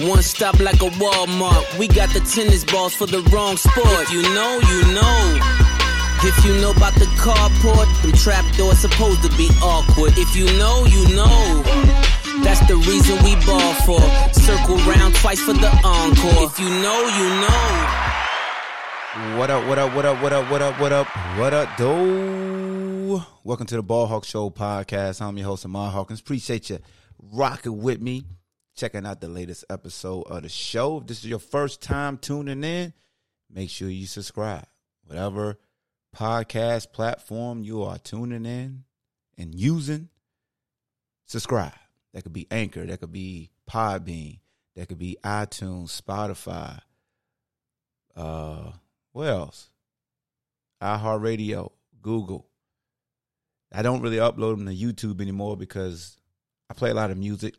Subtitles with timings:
[0.00, 1.76] One stop like a Walmart.
[1.76, 4.06] We got the tennis balls for the wrong sport.
[4.06, 5.40] If you know, you know.
[6.22, 10.12] If you know about the carport, them trap doors supposed to be awkward.
[10.16, 11.62] If you know, you know.
[12.44, 14.00] That's the reason we ball for.
[14.38, 16.46] Circle round twice for the encore.
[16.46, 19.36] If you know, you know.
[19.36, 23.20] What up, what up, what up, what up, what up, what up, what up, do?
[23.42, 25.20] Welcome to the Ball Hawk Show podcast.
[25.20, 26.20] I'm your host, Ahmad Hawkins.
[26.20, 26.78] Appreciate you
[27.32, 28.22] rocking with me,
[28.78, 30.98] checking out the latest episode of the show.
[30.98, 32.92] If this is your first time tuning in,
[33.50, 34.66] make sure you subscribe.
[35.04, 35.58] Whatever
[36.16, 38.84] podcast platform you are tuning in
[39.36, 40.08] and using,
[41.26, 41.72] subscribe.
[42.14, 44.38] That could be Anchor, that could be Podbean,
[44.76, 46.78] that could be iTunes, Spotify,
[48.14, 48.72] uh,
[49.12, 49.70] what else?
[50.80, 52.46] iHeartRadio, Google.
[53.72, 56.16] I don't really upload them to YouTube anymore because
[56.70, 57.54] I play a lot of music.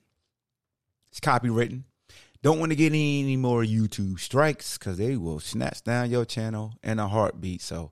[1.20, 1.84] It's copywritten.
[2.44, 6.76] Don't want to get any, more YouTube strikes because they will snatch down your channel
[6.82, 7.62] in a heartbeat.
[7.62, 7.92] So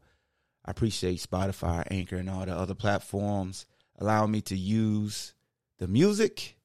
[0.64, 3.66] I appreciate Spotify, Anchor, and all the other platforms
[4.00, 5.34] allowing me to use
[5.78, 6.56] the music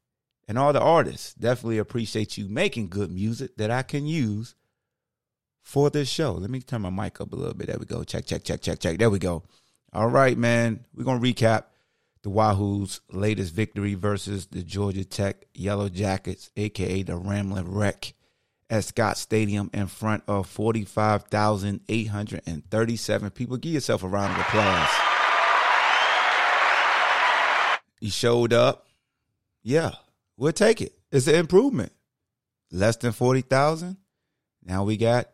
[0.47, 1.35] and all the artists.
[1.35, 4.55] Definitely appreciate you making good music that I can use
[5.63, 6.35] for this show.
[6.35, 7.67] Let me turn my mic up a little bit.
[7.67, 8.05] There we go.
[8.05, 8.99] Check, check, check, check, check.
[8.99, 9.43] There we go.
[9.93, 10.85] All right, man.
[10.95, 11.65] We're going to recap
[12.23, 18.15] the Wahoo's latest victory versus the Georgia Tech Yellow Jackets, aka the Ramblin' Wreck,
[18.71, 23.57] at Scott Stadium in front of 45,837 people.
[23.57, 24.89] Give yourself a round of applause.
[28.01, 28.87] He showed up.
[29.63, 29.93] Yeah,
[30.37, 30.93] we'll take it.
[31.13, 31.93] It's an improvement.
[32.71, 33.97] Less than 40,000.
[34.65, 35.29] Now we got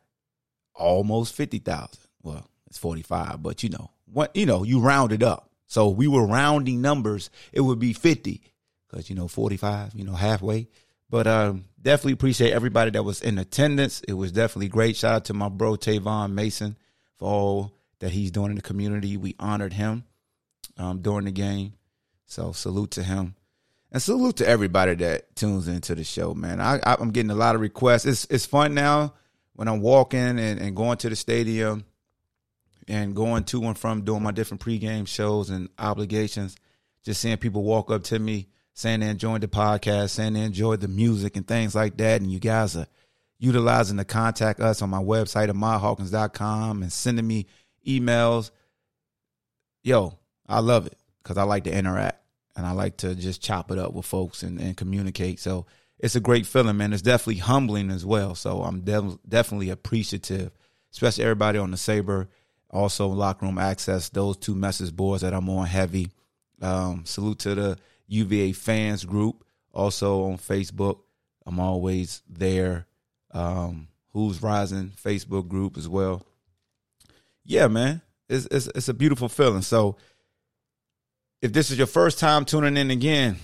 [0.75, 1.99] almost 50,000.
[2.23, 5.48] Well, it's 45, but you know, what you know, you round it up.
[5.69, 8.43] So we were rounding numbers, it would be 50
[8.89, 10.69] cuz you know 45, you know, halfway.
[11.09, 14.01] But um definitely appreciate everybody that was in attendance.
[14.09, 14.97] It was definitely great.
[14.97, 16.77] Shout out to my bro Tavon Mason
[17.19, 19.17] for all that he's doing in the community.
[19.17, 20.05] We honored him
[20.77, 21.75] um during the game.
[22.27, 23.35] So salute to him.
[23.91, 26.61] And salute to everybody that tunes into the show, man.
[26.61, 28.05] I, I'm getting a lot of requests.
[28.05, 29.15] It's it's fun now
[29.55, 31.85] when I'm walking and, and going to the stadium
[32.89, 36.57] and going to and from doing my different pregame shows and obligations,
[37.05, 40.81] just seeing people walk up to me saying they enjoyed the podcast, saying they enjoyed
[40.81, 42.21] the music and things like that.
[42.21, 42.87] And you guys are
[43.39, 47.47] utilizing to contact us on my website at ahmadhawkins.com and sending me
[47.87, 48.51] emails.
[49.83, 52.23] Yo, I love it because I like to interact
[52.57, 55.41] and I like to just chop it up with folks and, and communicate.
[55.41, 55.67] So
[55.99, 56.93] it's a great feeling, man.
[56.93, 58.35] It's definitely humbling as well.
[58.35, 60.53] So I'm de- definitely appreciative,
[60.93, 62.29] especially everybody on the Sabre,
[62.71, 66.11] also locker room access, those two message boards that I'm on heavy.
[66.61, 71.01] Um, salute to the UVA fans group, also on Facebook.
[71.47, 72.87] I'm always there.
[73.33, 76.27] Um, Who's Rising Facebook group as well.
[77.45, 79.63] Yeah, man, it's, it's it's a beautiful feeling.
[79.63, 79.97] So
[81.41, 83.37] if this is your first time tuning in again,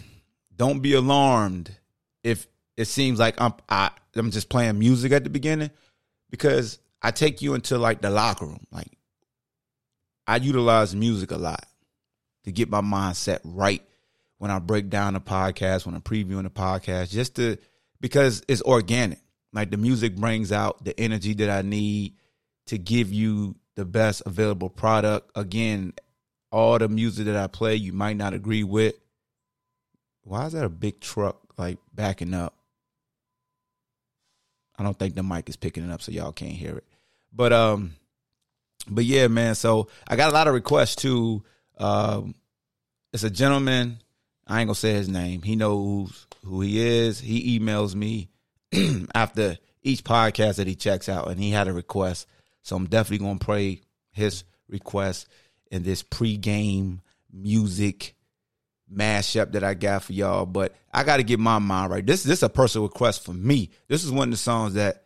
[0.56, 1.70] don't be alarmed
[2.22, 2.46] if
[2.76, 5.70] it seems like I'm I, I'm just playing music at the beginning
[6.30, 8.66] because I take you into like the locker room.
[8.70, 8.90] Like
[10.26, 11.66] I utilize music a lot
[12.44, 13.82] to get my mindset right
[14.38, 17.58] when I break down the podcast, when I'm previewing the podcast, just to
[18.00, 19.20] because it's organic.
[19.52, 22.14] Like the music brings out the energy that I need
[22.66, 25.30] to give you the best available product.
[25.36, 25.92] Again,
[26.50, 28.94] all the music that I play, you might not agree with.
[30.22, 32.54] Why is that a big truck like backing up?
[34.76, 36.84] I don't think the mic is picking it up, so y'all can't hear it.
[37.32, 37.94] But um,
[38.88, 39.54] but yeah, man.
[39.54, 41.42] So I got a lot of requests too.
[41.78, 42.34] Um,
[43.12, 43.98] it's a gentleman.
[44.46, 45.42] I ain't gonna say his name.
[45.42, 47.20] He knows who he is.
[47.20, 48.28] He emails me
[49.14, 52.26] after each podcast that he checks out, and he had a request.
[52.62, 55.28] So I'm definitely gonna play his request
[55.70, 57.00] in this pregame
[57.32, 58.14] music
[58.92, 60.46] mashup that I got for y'all.
[60.46, 62.06] But I got to get my mind right.
[62.06, 63.70] This this is a personal request for me.
[63.88, 65.04] This is one of the songs that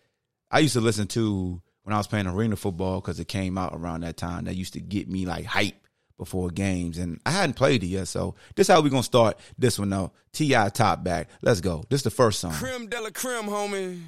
[0.50, 3.72] I used to listen to when I was playing arena football because it came out
[3.74, 4.44] around that time.
[4.44, 5.86] That used to get me like hype
[6.18, 8.08] before games, and I hadn't played it yet.
[8.08, 10.12] So this is how we gonna start this one though.
[10.32, 10.68] T.I.
[10.68, 11.30] top back.
[11.40, 11.84] Let's go.
[11.88, 12.52] This is the first song.
[12.52, 14.02] Creme de la creme, homie.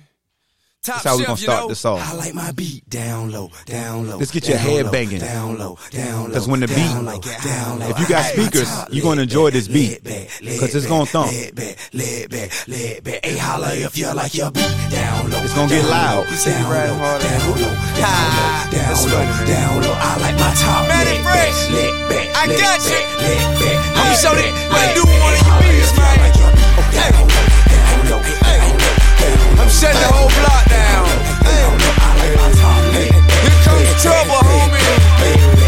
[0.82, 2.00] That's how we gonna start this off.
[2.00, 4.16] I like my beat down low, down low.
[4.16, 5.18] Let's get your head low, banging.
[5.20, 6.28] Down low, down low.
[6.28, 7.86] Because when the beat- low, down low.
[7.88, 10.00] if you got speakers, my top, you gonna enjoy back, this beat.
[10.00, 10.28] lead back,
[10.58, 11.28] 'Cause lead it's gonna back, thump.
[11.30, 11.50] Hey,
[13.36, 15.42] holla if you like your beat down low.
[15.44, 16.24] It's gonna get loud.
[16.24, 17.76] low, You Down low, down low, down low,
[18.72, 19.92] down low, down low.
[20.00, 20.88] I like my top.
[20.88, 21.68] Man, lead it fresh.
[21.68, 23.04] back, lead back, I got back, you.
[23.20, 25.44] lead back, I'ma lead show back, that what I do one of back.
[25.44, 26.16] your beats, Holla if you man.
[27.36, 27.50] like
[29.70, 31.06] shutting the whole block down.
[32.99, 34.82] Here comes trouble, homie.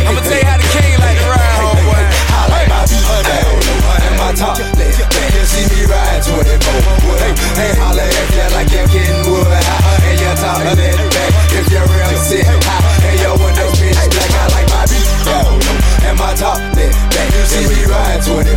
[0.06, 2.02] I'ma tell you how the king like to ride, homeboy.
[2.02, 3.56] I like my beat down
[4.02, 4.98] and my top left.
[5.32, 10.18] You see me ride 24 Hey, hey, holla if you like your getting wood and
[10.18, 11.32] your top left back.
[11.54, 15.71] If you're real sit high and your window bitch black, I like my beat down
[16.08, 17.28] and my top left back.
[17.32, 18.52] You see me ride 24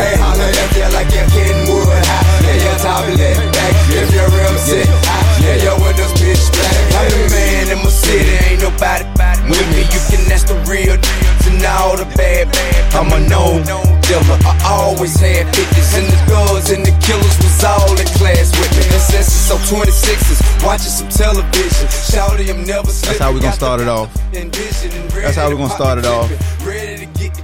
[0.00, 3.74] Hey, holla if you like your getting wood high and your top left back.
[3.90, 6.76] If you're real sit high and your windows bitch black.
[6.98, 9.04] I'm the man in my city, ain't nobody
[9.48, 9.82] with me.
[9.88, 12.48] You can ask the real and all the bad.
[12.94, 13.62] I'm a known
[14.06, 14.38] dealer.
[14.44, 18.72] I always had 50s and the guns and the killers was all in class with
[18.76, 18.84] me.
[18.90, 21.88] Consensus, so 26s, watching some television.
[21.88, 24.12] Shouty, I'm never That's how we gonna start it off.
[24.32, 26.30] That's how we gonna start it off.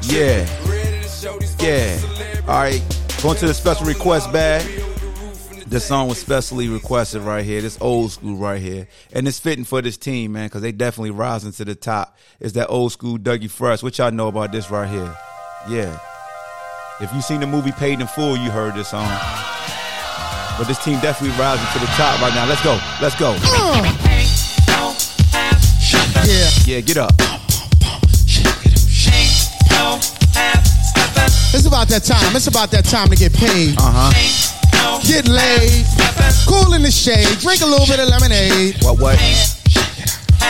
[0.02, 0.46] Yeah.
[1.60, 1.98] Yeah.
[2.48, 2.82] All right.
[3.22, 4.79] Going to the special request bag.
[5.70, 7.62] This song was specially requested right here.
[7.62, 8.88] This old school right here.
[9.12, 12.18] And it's fitting for this team, man, because they definitely rising to the top.
[12.40, 13.80] It's that old school Dougie Fresh.
[13.84, 15.16] What y'all know about this right here?
[15.68, 15.96] Yeah.
[17.00, 19.06] If you seen the movie Paid in Full, you heard this song.
[20.58, 22.46] But this team definitely rising to the top right now.
[22.48, 22.76] Let's go.
[23.00, 23.36] Let's go.
[26.26, 27.12] Yeah, Yeah, get up.
[31.54, 32.34] it's about that time.
[32.34, 33.76] It's about that time to get paid.
[33.78, 34.49] Uh huh.
[35.06, 35.86] Get laid.
[36.46, 37.26] Cool in the shade.
[37.38, 38.76] Drink a little bit of lemonade.
[38.82, 39.49] What, what?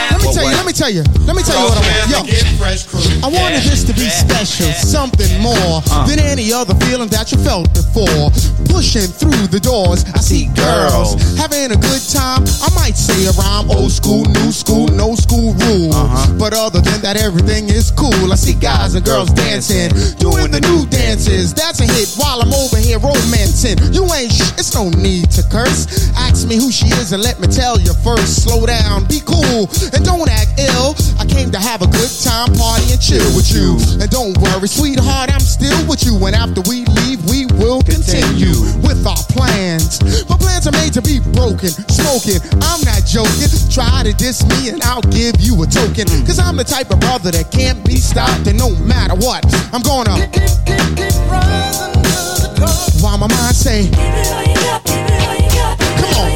[0.09, 2.29] Let me tell you, let me tell you, let me tell you what I want.
[2.29, 6.05] Yo, I wanted this to be special, something more Uh.
[6.07, 8.31] than any other feeling that you felt before.
[8.69, 12.45] Pushing through the doors, I see girls having a good time.
[12.63, 15.93] I might say a rhyme, old school, new school, no school rule.
[15.93, 16.33] Uh-huh.
[16.39, 18.31] But other than that, everything is cool.
[18.31, 21.53] I see guys and girls dancing, doing the new dances.
[21.53, 23.77] That's a hit while I'm over here romancing.
[23.93, 26.09] You ain't sh- it's no need to curse.
[26.15, 28.43] Ask me who she is and let me tell you first.
[28.43, 30.95] Slow down, be cool, and don't act ill.
[31.19, 33.77] I came to have a good time, party and chill with you.
[34.01, 36.17] And don't worry, sweetheart, I'm still with you.
[36.25, 40.01] And after we leave, we will continue with our plans.
[40.29, 42.39] My plans are made to be broken, smoking.
[42.61, 43.49] I'm not joking.
[43.69, 46.07] Try to diss me and I'll give you a token.
[46.25, 48.47] Cause I'm the type of brother that can't be stopped.
[48.47, 50.15] And no matter what, I'm gonna.
[53.01, 53.89] While my mind say,
[55.99, 56.29] come on.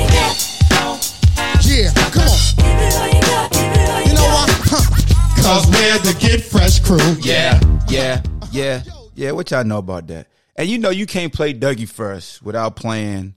[1.63, 2.75] Yeah, come on.
[5.46, 6.98] Cause we're the Get Fresh crew.
[7.22, 8.82] Yeah, yeah, yeah,
[9.14, 9.30] yeah.
[9.30, 10.26] What y'all know about that?
[10.56, 13.36] And you know you can't play Dougie first without playing.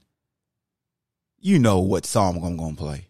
[1.39, 3.05] You know what song I'm gonna play.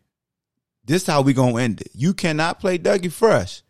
[0.84, 1.92] This is how we gonna end it.
[1.94, 3.62] You cannot play Dougie Fresh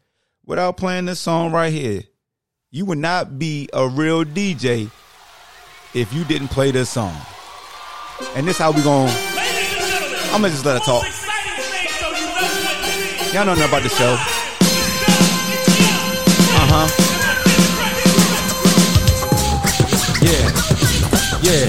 [0.48, 2.02] without playing this song right here.
[2.72, 4.90] You would not be a real DJ
[5.94, 7.16] if you didn't play this song.
[8.34, 9.12] And this how we gonna.
[10.32, 11.06] I'm gonna just let her talk.
[13.32, 14.18] Y'all know nothing about the show.
[16.72, 16.90] Uh huh.
[20.22, 20.46] Yeah.
[21.42, 21.66] Yeah.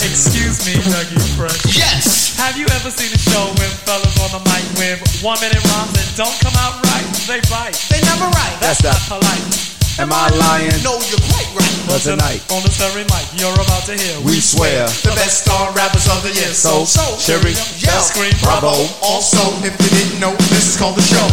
[0.00, 1.76] Excuse me, Dougie Fresh.
[1.76, 2.34] Yes!
[2.38, 5.92] Have you ever seen a show with fellas on the mic with one minute rhymes
[5.92, 7.04] that don't come out right?
[7.28, 7.76] They bite.
[7.90, 8.56] They never right.
[8.60, 9.77] That's, That's not polite.
[9.98, 10.70] Am I lying?
[10.86, 11.74] No, you're quite right.
[11.90, 14.14] But tonight, On this very mic, you're about to hear.
[14.22, 14.86] we swear.
[15.02, 16.54] The best star rappers of the year.
[16.54, 16.84] So,
[17.18, 17.98] Sherry, yeah.
[17.98, 18.86] Scream Bravo.
[19.02, 21.26] Also, if you didn't know, this is called the show.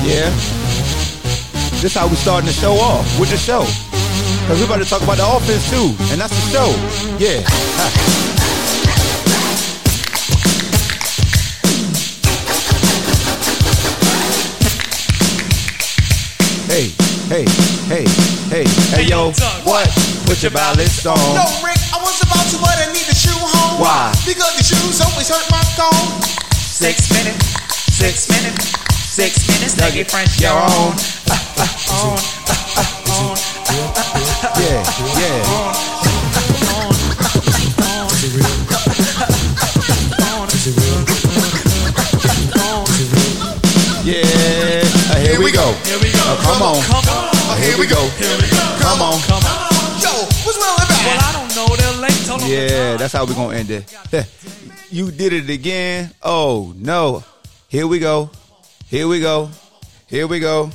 [0.00, 0.30] Yeah.
[1.84, 3.66] This how we starting the show off with the show.
[4.48, 6.68] Cause we about to talk about the offense too, and that's the show.
[7.20, 8.40] Yeah.
[17.34, 17.42] Hey,
[17.90, 18.06] hey,
[18.46, 18.64] hey, hey,
[18.94, 19.34] hey, yo,
[19.66, 19.90] what?
[20.22, 21.18] Put your balance on.
[21.34, 23.82] No, Rick, I was about to, but I need the shoe home.
[23.82, 24.14] Why?
[24.22, 26.22] Because the shoes always hurt my thumb.
[26.54, 27.58] Six minutes,
[27.90, 29.74] six minutes, six minutes.
[29.74, 30.94] Dougie Fresh, Your you're own.
[31.98, 32.14] on.
[32.14, 32.22] On.
[34.62, 34.86] Yeah,
[35.18, 35.42] yeah.
[35.42, 35.63] Uh, uh, uh,
[45.94, 46.18] Here we go.
[46.26, 46.76] Uh, come on.
[46.90, 48.02] Uh, here we go.
[48.18, 48.76] Here we go.
[48.82, 49.20] Come on.
[49.30, 49.70] Come on.
[50.02, 50.10] Yo,
[50.42, 51.54] what's wrong with that?
[51.54, 52.50] hold on.
[52.50, 53.94] Yeah, that's how we're gonna end it.
[54.90, 56.10] you did it again.
[56.20, 57.22] Oh no.
[57.68, 58.28] Here we go.
[58.86, 59.50] Here we go.
[60.08, 60.72] Here we go.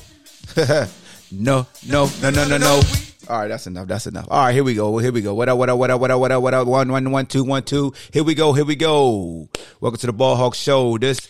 [1.34, 2.82] no, no, no, no, no, no.
[3.28, 3.90] All right, that's enough.
[3.90, 4.28] That's enough.
[4.32, 5.00] All right, here we go.
[5.00, 5.34] Here we go.
[5.34, 5.58] What up?
[5.58, 5.78] What up?
[5.78, 6.00] What up?
[6.00, 6.22] What up?
[6.22, 6.42] What up?
[6.44, 6.66] What up?
[6.66, 7.92] One, one, one, two, one, two.
[8.14, 8.54] Here we go.
[8.54, 9.50] Here we go.
[9.82, 10.98] Welcome to the Ball Hawk Show.
[10.98, 11.28] This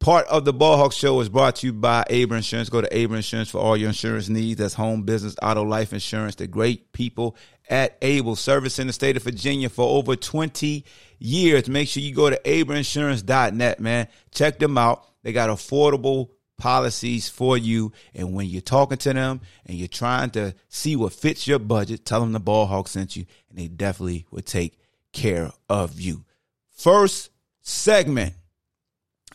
[0.00, 2.70] part of the Ball Hawk Show is brought to you by Able Insurance.
[2.70, 4.58] Go to Able Insurance for all your insurance needs.
[4.58, 6.34] That's home, business, auto, life insurance.
[6.34, 7.36] The great people
[7.68, 10.84] at Able, service in the state of Virginia for over 20
[11.18, 11.68] years.
[11.68, 14.08] Make sure you go to ableinsurance.net, man.
[14.32, 15.06] Check them out.
[15.22, 17.92] They got affordable policies for you.
[18.14, 22.04] And when you're talking to them and you're trying to see what fits your budget,
[22.04, 24.78] tell them the Ball Hawk sent you, and they definitely will take
[25.12, 26.24] care of you.
[26.70, 27.30] First
[27.60, 28.34] segment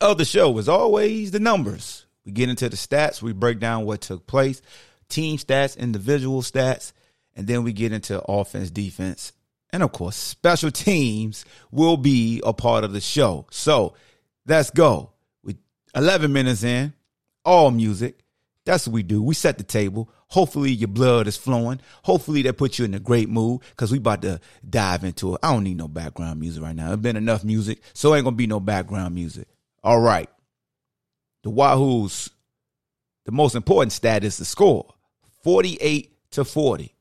[0.02, 2.06] of the show is always the numbers.
[2.26, 4.62] We get into the stats, we break down what took place,
[5.10, 6.92] team stats, individual stats,
[7.36, 9.34] and then we get into offense, defense,
[9.76, 13.46] and of course, special teams will be a part of the show.
[13.52, 13.94] So
[14.48, 15.12] let's go.
[15.44, 15.58] We
[15.94, 16.94] 11 minutes in,
[17.44, 18.20] all music.
[18.64, 19.22] That's what we do.
[19.22, 20.10] We set the table.
[20.28, 21.82] Hopefully your blood is flowing.
[22.04, 25.42] Hopefully that puts you in a great mood because we about to dive into it.
[25.44, 26.88] I don't need no background music right now.
[26.88, 29.48] There's been enough music, so ain't gonna be no background music.
[29.86, 30.28] All right.
[31.44, 32.32] The Wahoos,
[33.26, 34.92] the most important stat is the score.
[35.44, 36.96] 48 to 40.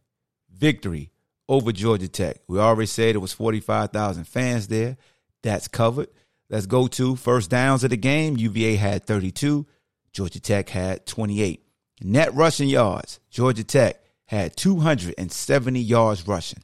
[0.52, 1.10] Victory
[1.48, 2.40] over Georgia Tech.
[2.46, 4.98] We already said it was 45,000 fans there.
[5.42, 6.08] That's covered.
[6.50, 8.36] Let's go to first downs of the game.
[8.36, 9.66] UVA had 32.
[10.12, 11.66] Georgia Tech had 28.
[12.02, 13.18] Net rushing yards.
[13.30, 16.62] Georgia Tech had 270 yards rushing.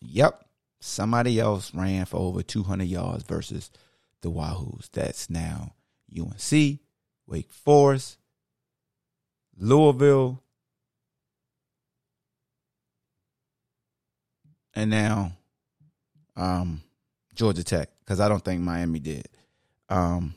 [0.00, 0.46] Yep.
[0.80, 3.70] Somebody else ran for over 200 yards versus
[4.22, 4.90] the Wahoos.
[4.90, 5.74] That's now
[6.18, 6.78] UNC,
[7.26, 8.16] Wake Forest,
[9.58, 10.42] Louisville,
[14.74, 15.32] and now
[16.36, 16.82] um,
[17.34, 19.28] Georgia Tech because I don't think Miami did.
[19.90, 20.34] Um,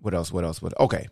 [0.00, 0.30] what else?
[0.30, 0.60] What else?
[0.60, 0.78] What?
[0.78, 1.08] Okay,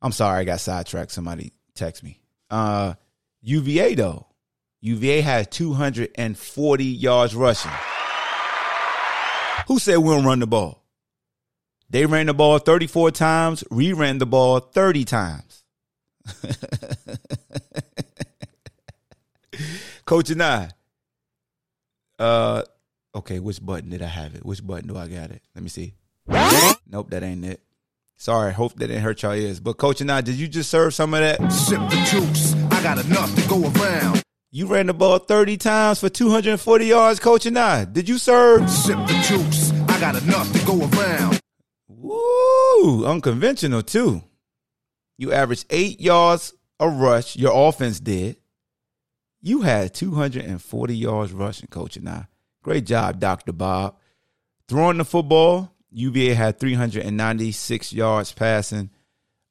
[0.00, 1.10] I'm sorry, I got sidetracked.
[1.10, 2.20] Somebody text me.
[2.48, 2.94] Uh,
[3.42, 4.27] UVA though,
[4.80, 7.72] UVA had 240 yards rushing.
[9.66, 10.82] Who said we don't run the ball?
[11.90, 13.64] They ran the ball 34 times.
[13.70, 15.64] We ran the ball 30 times.
[20.04, 20.70] Coach Anae.
[22.18, 22.62] Uh,
[23.14, 24.44] okay, which button did I have it?
[24.44, 25.42] Which button do I got it?
[25.54, 25.94] Let me see.
[26.86, 27.60] Nope, that ain't it.
[28.16, 29.60] Sorry, hope that didn't hurt y'all ears.
[29.60, 31.52] But Coach Anae, did you just serve some of that?
[31.52, 32.54] Sip the juice.
[32.72, 34.22] I got enough to go around.
[34.50, 37.92] You ran the ball 30 times for 240 yards, Coach Anae.
[37.92, 38.68] Did you serve?
[38.70, 39.72] Sip the juice.
[39.88, 41.40] I got enough to go around.
[41.86, 44.22] Woo, unconventional too.
[45.18, 47.36] You averaged eight yards a rush.
[47.36, 48.36] Your offense did.
[49.42, 52.26] You had 240 yards rushing, Coach Anae.
[52.62, 53.52] Great job, Dr.
[53.52, 53.98] Bob.
[54.66, 58.88] Throwing the football, UVA had 396 yards passing.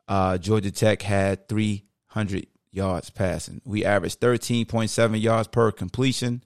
[0.07, 3.61] Uh, Georgia Tech had 300 yards passing.
[3.65, 6.43] We averaged 13.7 yards per completion.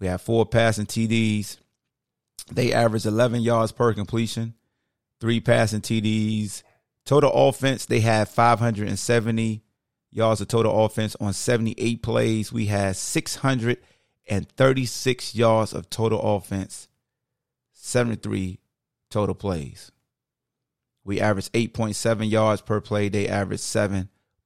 [0.00, 1.58] We had four passing TDs.
[2.52, 4.54] They averaged 11 yards per completion,
[5.20, 6.62] three passing TDs.
[7.06, 9.62] Total offense, they had 570
[10.10, 12.52] yards of total offense on 78 plays.
[12.52, 16.88] We had 636 yards of total offense,
[17.72, 18.58] 73
[19.10, 19.90] total plays.
[21.04, 23.08] We averaged 8.7 yards per play.
[23.08, 23.62] They averaged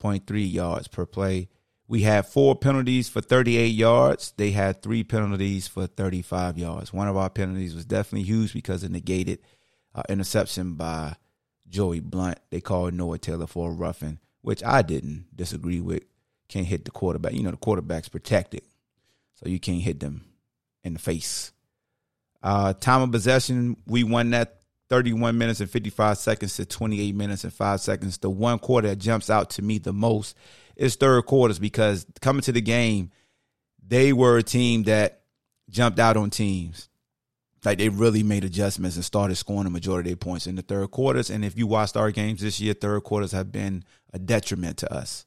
[0.02, 1.48] 7.3 yards per play.
[1.86, 4.34] We had four penalties for 38 yards.
[4.36, 6.92] They had three penalties for 35 yards.
[6.92, 9.38] One of our penalties was definitely huge because it negated
[9.94, 11.16] uh, interception by
[11.68, 12.38] Joey Blount.
[12.50, 16.02] They called Noah Taylor for a roughing, which I didn't disagree with.
[16.48, 17.32] Can't hit the quarterback.
[17.32, 18.62] You know, the quarterback's protected,
[19.34, 20.24] so you can't hit them
[20.84, 21.52] in the face.
[22.42, 24.57] Uh, time of possession, we won that
[24.90, 28.18] 31 minutes and 55 seconds to 28 minutes and 5 seconds.
[28.18, 30.36] The one quarter that jumps out to me the most
[30.76, 33.10] is third quarters because coming to the game,
[33.86, 35.22] they were a team that
[35.68, 36.88] jumped out on teams.
[37.64, 40.62] Like they really made adjustments and started scoring the majority of their points in the
[40.62, 41.28] third quarters.
[41.28, 44.94] And if you watched our games this year, third quarters have been a detriment to
[44.94, 45.26] us.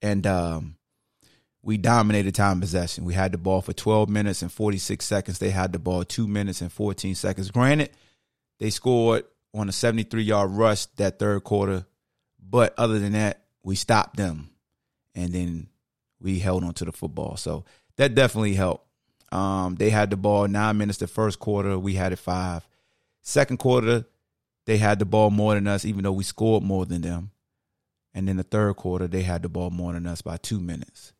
[0.00, 0.76] And um,
[1.62, 3.04] we dominated time possession.
[3.04, 5.38] We had the ball for 12 minutes and 46 seconds.
[5.38, 7.50] They had the ball two minutes and 14 seconds.
[7.50, 7.90] Granted,
[8.62, 11.84] they scored on a 73 yard rush that third quarter.
[12.38, 14.50] But other than that, we stopped them.
[15.16, 15.66] And then
[16.20, 17.36] we held on to the football.
[17.36, 17.64] So
[17.96, 18.86] that definitely helped.
[19.32, 21.76] Um, they had the ball nine minutes the first quarter.
[21.76, 22.64] We had it five.
[23.22, 24.04] Second quarter,
[24.66, 27.32] they had the ball more than us, even though we scored more than them.
[28.14, 31.12] and then the third quarter they had the ball more than us by two minutes.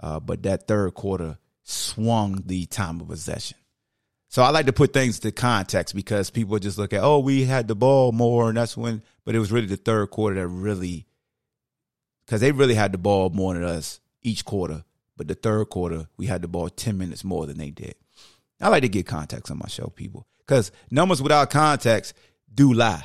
[0.00, 3.56] Uh, but that third quarter swung the time of possession.
[4.30, 7.44] So I like to put things to context because people just look at, oh, we
[7.44, 9.02] had the ball more, and that's when.
[9.24, 11.06] But it was really the third quarter that really,
[12.26, 14.84] because they really had the ball more than us each quarter.
[15.16, 17.94] But the third quarter, we had the ball ten minutes more than they did.
[18.60, 22.14] I like to get context on my show, people, because numbers without context
[22.52, 23.04] do lie.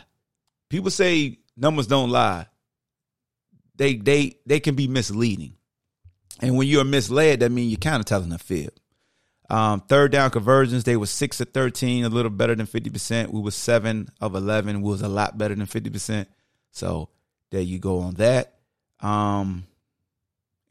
[0.70, 2.48] People say numbers don't lie.
[3.76, 5.56] They they they can be misleading,
[6.42, 8.74] and when you're misled, that means you're kind of telling a fib.
[9.54, 13.32] Um, third down conversions, they were six of thirteen, a little better than fifty percent.
[13.32, 16.28] We were seven of eleven, we was a lot better than fifty percent.
[16.72, 17.10] So
[17.52, 18.56] there you go on that.
[19.00, 19.66] Um,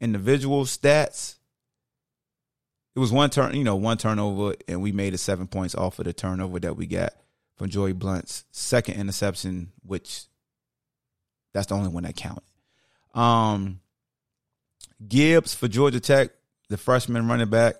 [0.01, 1.35] individual stats,
[2.93, 5.99] it was one turn, you know, one turnover, and we made it seven points off
[5.99, 7.13] of the turnover that we got
[7.55, 10.25] from Joey Blount's second interception, which
[11.53, 12.43] that's the only one that counted.
[13.15, 13.79] Um,
[15.07, 16.31] Gibbs for Georgia Tech,
[16.67, 17.75] the freshman running back,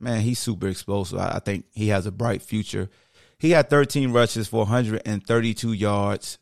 [0.00, 1.18] man, he's super explosive.
[1.18, 2.88] I, think he has a bright future.
[3.38, 6.38] He had 13 rushes for 132 yards,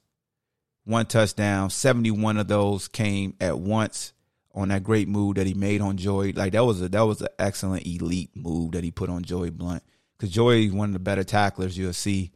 [0.84, 1.70] one touchdown.
[1.70, 4.12] 71 of those came at once
[4.54, 6.32] on that great move that he made on Joy.
[6.34, 9.50] Like that was a that was an excellent elite move that he put on Joey
[9.50, 9.82] Blount
[10.16, 12.32] because Joy is one of the better tacklers you'll see,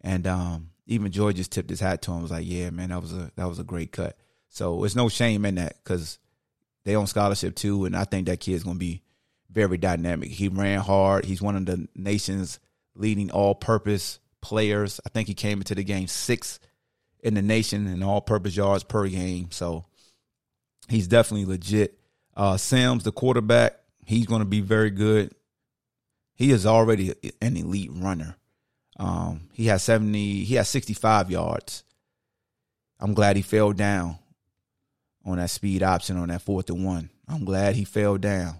[0.00, 2.22] and um, even Joy just tipped his hat to him.
[2.22, 4.16] Was like, yeah, man, that was a that was a great cut.
[4.48, 6.18] So it's no shame in that because
[6.84, 9.02] they on scholarship too, and I think that kid's gonna be
[9.54, 10.30] very dynamic.
[10.30, 11.24] He ran hard.
[11.24, 12.58] He's one of the nation's
[12.94, 15.00] leading all-purpose players.
[15.06, 16.58] I think he came into the game sixth
[17.20, 19.48] in the nation in all-purpose yards per game.
[19.50, 19.86] So
[20.88, 21.98] he's definitely legit.
[22.36, 25.32] Uh, the quarterback, he's going to be very good.
[26.34, 28.36] He is already an elite runner.
[28.96, 31.84] Um, he has 70, he has 65 yards.
[32.98, 34.18] I'm glad he fell down
[35.24, 37.10] on that speed option on that fourth and one.
[37.28, 38.56] I'm glad he fell down.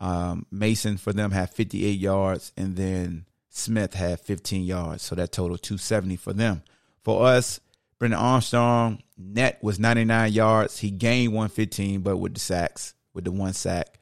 [0.00, 5.02] Um, Mason for them had 58 yards, and then Smith had 15 yards.
[5.02, 6.62] So that total 270 for them.
[7.02, 7.60] For us,
[7.98, 10.78] Brennan Armstrong net was 99 yards.
[10.78, 13.98] He gained 115, but with the sacks, with the one sack,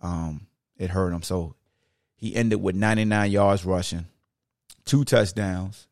[0.00, 1.22] um, it hurt him.
[1.22, 1.56] So
[2.16, 4.06] he ended with 99 yards rushing,
[4.84, 5.88] two touchdowns,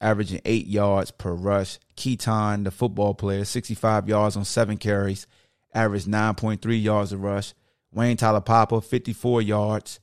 [0.00, 1.78] averaging eight yards per rush.
[1.96, 5.26] Keytaon, the football player, 65 yards on seven carries,
[5.74, 7.52] averaged 9.3 yards a rush.
[7.92, 10.00] Wayne Taulapapa, 54 yards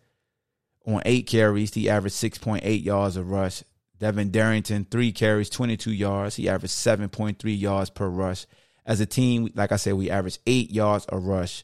[0.85, 1.73] on eight carries.
[1.73, 3.63] He averaged 6.8 yards a rush.
[3.99, 6.35] Devin Darrington, three carries, 22 yards.
[6.35, 8.45] He averaged 7.3 yards per rush.
[8.85, 11.63] As a team, like I said, we averaged eight yards a rush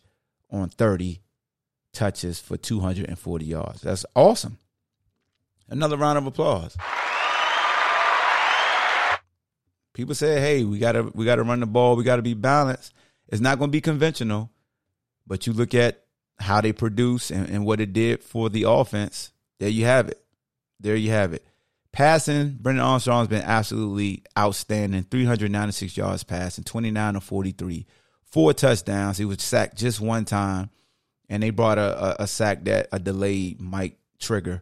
[0.51, 1.21] on 30
[1.93, 3.81] touches for 240 yards.
[3.81, 4.57] That's awesome.
[5.69, 6.75] Another round of applause.
[9.93, 11.95] People say, "Hey, we gotta we gotta run the ball.
[11.95, 12.93] We gotta be balanced."
[13.29, 14.51] It's not going to be conventional,
[15.25, 16.04] but you look at
[16.39, 19.31] how they produce and, and what it did for the offense.
[19.59, 20.21] There you have it.
[20.79, 21.45] There you have it.
[21.91, 25.03] Passing, Brennan Armstrong's been absolutely outstanding.
[25.03, 27.85] 396 yards passing, 29 of 43,
[28.25, 29.17] four touchdowns.
[29.17, 30.69] He was sacked just one time,
[31.29, 34.61] and they brought a, a, a sack that a delayed Mike trigger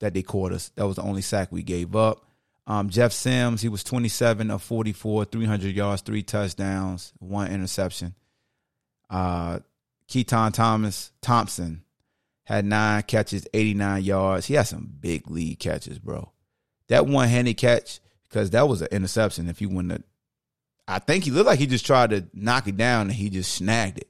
[0.00, 0.70] that they caught us.
[0.74, 2.26] That was the only sack we gave up.
[2.66, 8.14] Um, Jeff Sims, he was 27 of 44, 300 yards, three touchdowns, one interception.
[9.08, 9.60] Uh,
[10.08, 11.84] Keytaon Thomas Thompson
[12.44, 14.46] had nine catches, 89 yards.
[14.46, 16.30] He had some big lead catches, bro.
[16.88, 19.48] That one handed catch, because that was an interception.
[19.48, 20.04] If you wouldn't
[20.86, 23.54] I think he looked like he just tried to knock it down and he just
[23.54, 24.08] snagged it.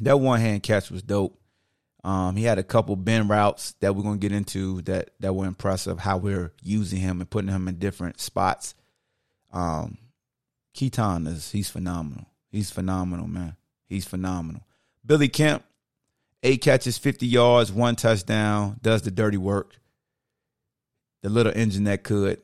[0.00, 1.36] That one hand catch was dope.
[2.02, 5.46] Um, he had a couple bend routes that we're gonna get into that that were
[5.46, 5.98] impressive.
[5.98, 8.74] How we're using him and putting him in different spots.
[9.52, 9.98] Um,
[10.74, 12.26] Keytaon is he's phenomenal.
[12.50, 13.56] He's phenomenal, man.
[13.90, 14.62] He's phenomenal.
[15.04, 15.64] Billy Kemp,
[16.44, 19.76] eight catches, 50 yards, one touchdown, does the dirty work.
[21.22, 22.40] The little engine that could.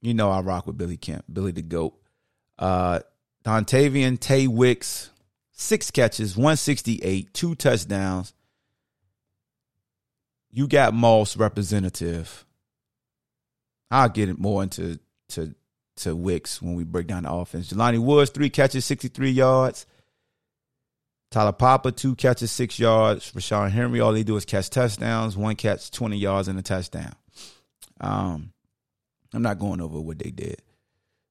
[0.00, 1.94] You know I rock with Billy Kemp, Billy the GOAT.
[2.58, 3.00] Uh
[3.44, 5.10] Dontayvion Tay Wicks,
[5.50, 8.32] six catches, 168, two touchdowns.
[10.52, 12.44] You got Moss representative.
[13.90, 15.54] I'll get more into to
[15.96, 17.72] to Wicks when we break down the offense.
[17.72, 19.86] Jelani Woods, three catches, 63 yards.
[21.32, 23.32] Taulapapa, two catches, six yards.
[23.32, 25.36] Ra'Shaun Henry, all they do is catch touchdowns.
[25.36, 27.14] One catch, 20 yards and a touchdown.
[28.00, 28.52] Um,
[29.32, 30.60] I'm not going over what they did.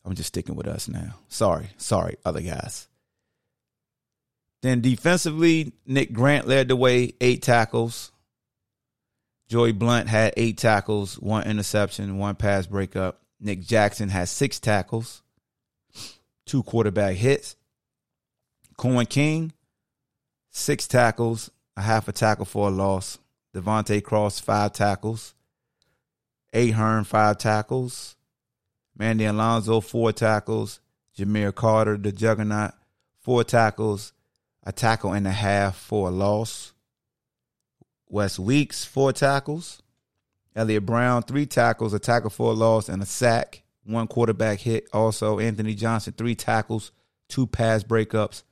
[0.03, 1.13] I'm just sticking with us now.
[1.27, 2.87] Sorry, sorry, other guys.
[4.63, 8.11] Then defensively, Nick Grant led the way, eight tackles.
[9.49, 13.21] Joey Blount had eight tackles, one interception, one pass breakup.
[13.39, 15.21] Nick Jackson had six tackles.
[16.45, 17.55] two quarterback hits.
[18.77, 19.51] Coen King,
[20.51, 23.17] six tackles, a half a tackle for a loss.
[23.55, 25.33] De'Vante Cross, five tackles.
[26.53, 28.15] Ahern, five tackles.
[28.95, 30.79] Mandy Alonso, four tackles.
[31.17, 32.71] Jahmeer Carter, the juggernaut,
[33.19, 34.13] four tackles,
[34.63, 36.73] a tackle and a half for a loss.
[38.07, 39.81] West Weeks, four tackles.
[40.55, 43.63] Elliott Brown, three tackles, a tackle for a loss, and a sack.
[43.83, 44.87] One quarterback hit.
[44.93, 46.91] Also, Anthony Johnson, three tackles,
[47.27, 48.43] two pass breakups.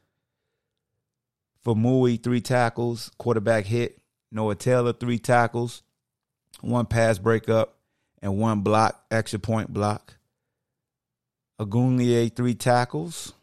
[1.65, 3.99] Faumui, three tackles, quarterback hit.
[4.31, 5.81] Noah Taylor, three tackles,
[6.61, 7.77] one pass breakup,
[8.21, 10.17] and one block, extra point block.
[11.59, 13.33] Agunlier, three tackles.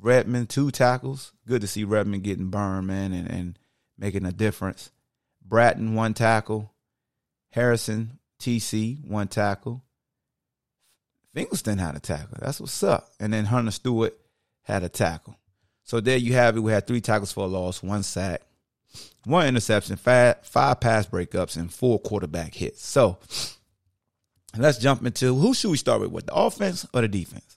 [0.00, 1.32] Redmond, two tackles.
[1.46, 3.58] Good to see Redmond getting burned, man, and, and
[3.98, 4.92] making a difference.
[5.44, 6.72] Bratton, one tackle.
[7.50, 9.82] Harrison, TC, one tackle.
[11.34, 12.38] Finkelstein had a tackle.
[12.40, 13.10] That's what's up.
[13.18, 14.16] And then Hunter Stewart
[14.62, 15.36] had a tackle.
[15.88, 16.60] So there you have it.
[16.60, 18.42] We had three tackles for a loss, one sack,
[19.24, 22.86] one interception, five, five pass breakups, and four quarterback hits.
[22.86, 23.16] So
[24.54, 26.10] let's jump into who should we start with?
[26.10, 27.56] What the offense or the defense?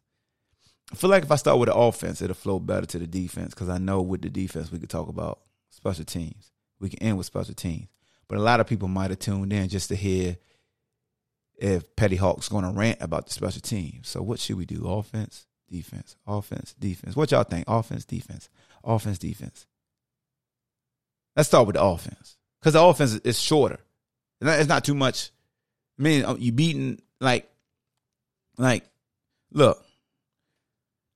[0.93, 3.53] I feel like if I start with the offense, it'll flow better to the defense
[3.53, 6.51] because I know with the defense we could talk about special teams.
[6.79, 7.89] We can end with special teams.
[8.29, 10.37] But a lot of people might have tuned in just to hear
[11.57, 14.07] if Petty Hawk's going to rant about the special teams.
[14.07, 14.87] So what should we do?
[14.87, 17.15] Offense, defense, offense, defense.
[17.15, 17.65] What y'all think?
[17.67, 18.49] Offense, defense,
[18.83, 19.65] offense, defense.
[21.35, 23.79] Let's start with the offense because the offense is shorter.
[24.41, 25.31] It's not too much.
[25.97, 27.49] I mean, uh, you beating like,
[28.57, 28.83] like,
[29.51, 29.83] look.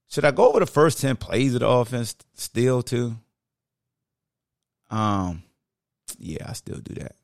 [0.09, 3.17] Should I go over the first ten plays of the offense still too?
[4.89, 5.43] Um,
[6.17, 7.15] yeah, I still do that.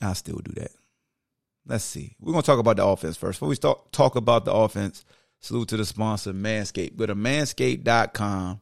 [0.00, 0.70] I still do that.
[1.66, 2.16] Let's see.
[2.20, 3.36] We're gonna talk about the offense first.
[3.36, 5.04] Before we start talk about the offense,
[5.40, 6.96] salute to the sponsor, Manscaped.
[6.96, 8.60] Go to manscaped.com.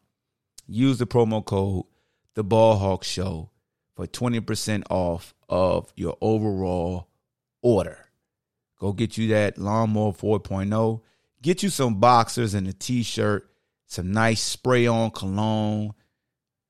[0.66, 1.84] Use the promo code
[2.34, 3.50] the Ball Hawk Show
[3.94, 7.08] for 20% off of your overall
[7.62, 7.98] order.
[8.78, 11.02] Go get you that lawnmower 4.0.
[11.42, 13.50] Get you some boxers and a t-shirt,
[13.86, 15.94] some nice spray on cologne.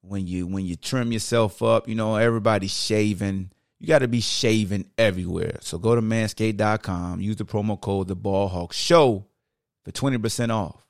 [0.03, 3.51] When you when you trim yourself up, you know, everybody's shaving.
[3.81, 5.59] You got to be shaving everywhere.
[5.63, 9.27] So go to manscaped.com, use the promo code the Ball Hawk Show
[9.85, 10.87] for 20% off.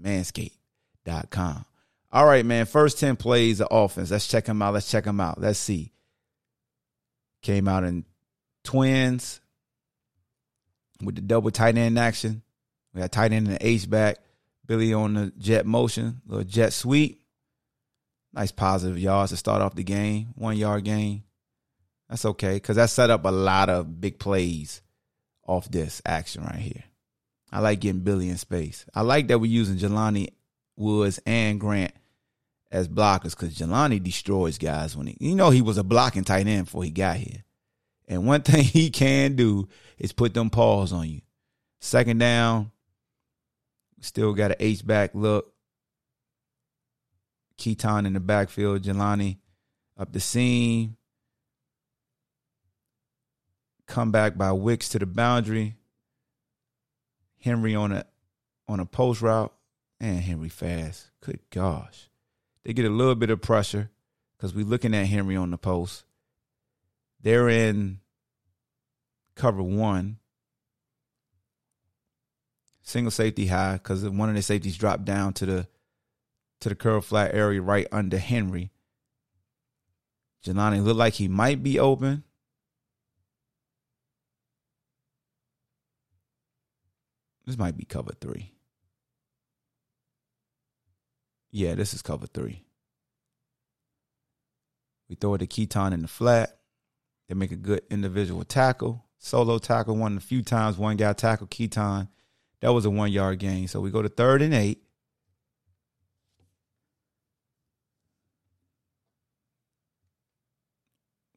[0.00, 1.64] Manscaped.com.
[2.12, 2.66] All right, man.
[2.66, 4.10] First 10 plays of offense.
[4.10, 4.74] Let's check them out.
[4.74, 5.40] Let's check them out.
[5.40, 5.92] Let's see.
[7.40, 8.04] Came out in
[8.64, 9.40] twins
[11.02, 12.42] with the double tight end action.
[12.92, 14.18] We got tight end and the H back.
[14.66, 17.22] Billy on the jet motion, little jet sweep.
[18.32, 20.28] Nice positive yards to start off the game.
[20.36, 21.24] One yard gain.
[22.10, 24.82] That's okay because that set up a lot of big plays
[25.46, 26.82] off this action right here.
[27.52, 28.84] I like getting Billy in space.
[28.92, 30.30] I like that we're using Jelani
[30.76, 31.92] Woods and Grant
[32.72, 36.48] as blockers because Jelani destroys guys when he, you know, he was a blocking tight
[36.48, 37.44] end before he got here.
[38.08, 41.20] And one thing he can do is put them paws on you.
[41.80, 42.72] Second down,
[44.00, 45.52] still got an H back look.
[47.56, 49.38] Keytaon in the backfield, Jelani
[49.96, 50.96] up the seam.
[53.90, 55.74] Come back by Wicks to the boundary.
[57.40, 58.04] Henry on a
[58.68, 59.52] on a post route.
[59.98, 61.10] And Henry fast.
[61.20, 62.08] Good gosh.
[62.64, 63.90] They get a little bit of pressure
[64.36, 66.04] because we're looking at Henry on the post.
[67.20, 67.98] They're in
[69.34, 70.18] cover one.
[72.82, 75.68] Single safety high because one of the safeties dropped down to the
[76.60, 78.70] to the curl flat area right under Henry.
[80.44, 82.22] Jelani looked like he might be open.
[87.50, 88.52] This might be cover three.
[91.50, 92.62] Yeah, this is cover three.
[95.08, 96.58] We throw it to Keytaon in the flat.
[97.28, 99.04] They make a good individual tackle.
[99.18, 100.78] Solo tackle one a few times.
[100.78, 102.06] One guy tackle Keytaon.
[102.60, 103.66] That was a one yard gain.
[103.66, 104.84] So we go to third and eight.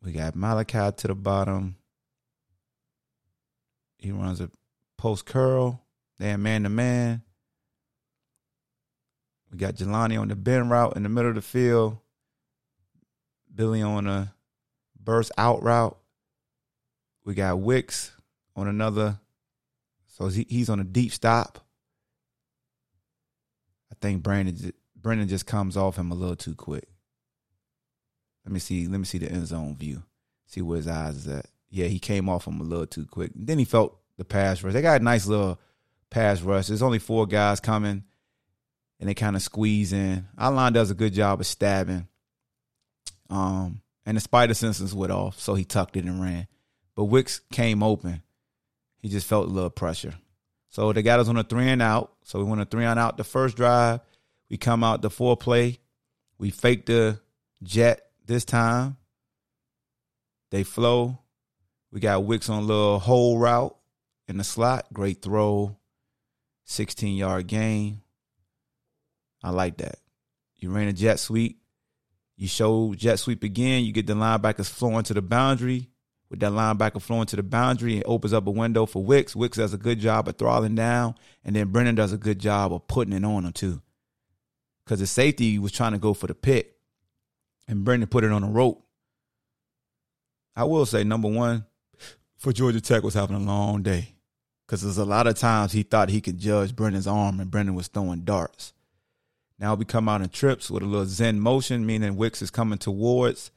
[0.04, 1.78] We got Malachi to the bottom.
[3.98, 4.52] He runs a
[4.96, 5.83] post curl.
[6.20, 7.24] Then man to man.
[9.52, 11.98] We got Jelani on the bend route in the middle of the field.
[13.54, 14.34] Billy on a
[15.00, 15.98] burst out route.
[17.24, 18.12] We got Wicks
[18.56, 19.20] on another.
[20.08, 21.60] So he's on a deep stop.
[23.92, 26.88] I think Brennan Brennan just comes off him a little too quick.
[28.46, 28.88] Let me see.
[28.88, 30.04] Let me see the end zone view.
[30.48, 31.46] See where his eyes is at.
[31.70, 33.32] Yeah, he came off him a little too quick.
[33.36, 34.74] then he felt the pass rush.
[34.74, 35.60] They got a nice little
[36.14, 36.68] pass rush.
[36.68, 38.04] There's only four guys coming,
[39.00, 40.28] and they kind of squeeze in.
[40.38, 42.08] Our line does a good job of stabbing.
[43.30, 46.48] Um, and the spider senses went off, so he tucked it and ran.
[46.96, 48.22] But Wicks came open.
[49.02, 50.14] He just felt a little pressure.
[50.70, 52.14] So they got us on a three and out.
[52.24, 54.00] So we went a three and out the first drive.
[54.50, 55.80] We come out the four play.
[56.38, 57.20] We fake the
[57.64, 58.98] jet this time.
[60.52, 61.20] They flow.
[61.92, 63.76] We got Wicks on a little hole route
[64.28, 64.88] in the slot.
[64.94, 65.78] Great throw.
[66.66, 68.02] 16 yard gain.
[69.44, 69.98] I like that.
[70.56, 71.60] You ran a jet sweep.
[72.38, 73.84] You show jet sweep again.
[73.84, 75.90] You get the linebackers flowing to the boundary.
[76.30, 79.36] With that linebacker flowing to the boundary, it opens up a window for Wicks.
[79.36, 81.14] Wicks does a good job of throttling down,
[81.46, 83.84] and then Brennan does a good job of putting it on him too.
[84.84, 86.76] Because the safety was trying to go for the pick,
[87.68, 88.84] and Brennan put it on a rope.
[90.56, 91.66] I will say, number one,
[92.38, 94.13] for Georgia Tech was having a long day.
[94.66, 97.76] Because there's a lot of times he thought he could judge Brennan's arm, and Brendan
[97.76, 98.74] was throwing darts.
[99.60, 102.80] Now we come out in trips with a little Zen motion, meaning Wicks is coming
[102.80, 103.52] towards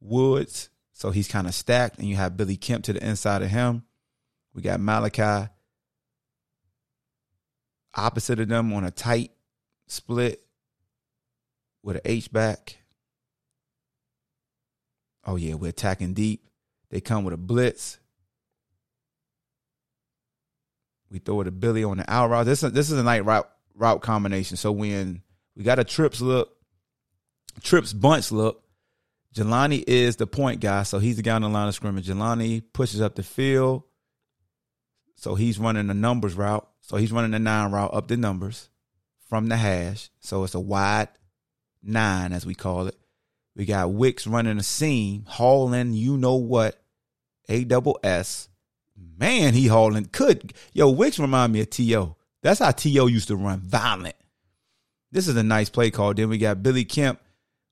[0.00, 0.70] Woods.
[0.92, 3.84] So he's kind of stacked, and you have Billy Kemp to the inside of him.
[4.52, 5.48] We got Malachi
[7.94, 9.32] opposite of them on a tight
[9.86, 10.42] split
[11.82, 12.78] with an H back.
[15.24, 16.46] Oh yeah, we're attacking deep.
[16.90, 17.98] They come with a blitz.
[21.10, 22.46] We throw it to Billy on the out route.
[22.46, 24.56] This is this is a nine route route combination.
[24.56, 25.22] So when
[25.56, 26.56] we got a trips look,
[27.62, 28.64] trips bunch look.
[29.34, 32.08] Jelani is the point guy, so he's the guy on the line of scrimmage.
[32.08, 33.82] Jelani pushes up the field,
[35.16, 36.66] so he's running the numbers route.
[36.80, 38.70] So he's running the nine route up the numbers
[39.28, 40.10] from the hash.
[40.20, 41.08] So it's a wide
[41.82, 42.96] nine, as we call it.
[43.54, 46.80] We got Wicks running a seam, hauling, you know what,
[47.48, 48.48] A double S.
[49.18, 50.06] Man, he hauling.
[50.06, 52.16] Could yo Wicks remind me of T.O.
[52.42, 53.06] That's how T.O.
[53.06, 54.14] used to run, violent.
[55.10, 56.14] This is a nice play call.
[56.14, 57.20] Then we got Billy Kemp,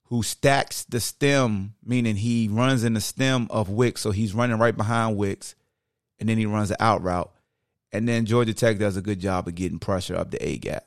[0.05, 4.01] who stacks the stem, meaning he runs in the stem of Wicks.
[4.01, 5.55] So he's running right behind Wicks,
[6.19, 7.33] and then he runs the out route.
[7.93, 10.85] And then Georgia Tech does a good job of getting pressure up the A gap.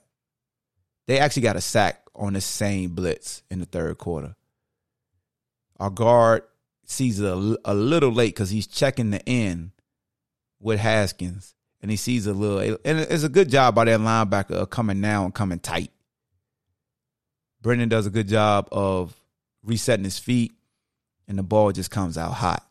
[1.08, 4.36] They actually got a sack on the same blitz in the third quarter.
[5.80, 6.44] Our guard
[6.86, 9.72] sees it a, a little late because he's checking the end
[10.60, 12.78] with Haskins, and he sees a little.
[12.86, 15.92] And it's a good job by that linebacker of coming now and coming tight.
[17.62, 19.14] Brennan does a good job of
[19.64, 20.54] resetting his feet,
[21.28, 22.66] and the ball just comes out hot.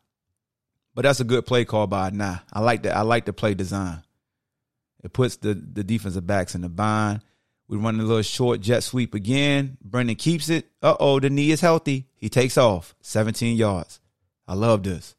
[0.94, 2.38] But that's a good play call by Nah.
[2.53, 2.96] I like that.
[2.96, 4.03] I like the play design.
[5.03, 7.22] It puts the the defensive backs in the bind.
[7.68, 9.77] We run a little short jet sweep again.
[9.83, 10.70] Brennan keeps it.
[10.83, 12.09] Uh oh, the knee is healthy.
[12.16, 14.01] He takes off 17 yards.
[14.46, 15.14] I love this.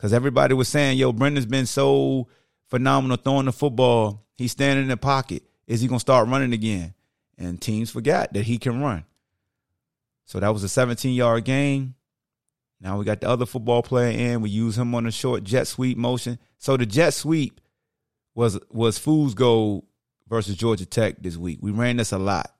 [0.00, 2.26] Because everybody was saying, yo, Brennan's been so
[2.68, 4.24] phenomenal throwing the football.
[4.34, 5.42] He's standing in the pocket.
[5.66, 6.94] Is he going to start running again?
[7.36, 9.04] And teams forgot that he can run.
[10.24, 11.96] So that was a 17 yard gain.
[12.80, 14.40] Now we got the other football player in.
[14.40, 16.38] We use him on a short jet sweep motion.
[16.56, 17.60] So the jet sweep
[18.34, 19.84] was was Fool's Gold
[20.30, 21.58] versus Georgia Tech this week.
[21.60, 22.54] We ran this a lot.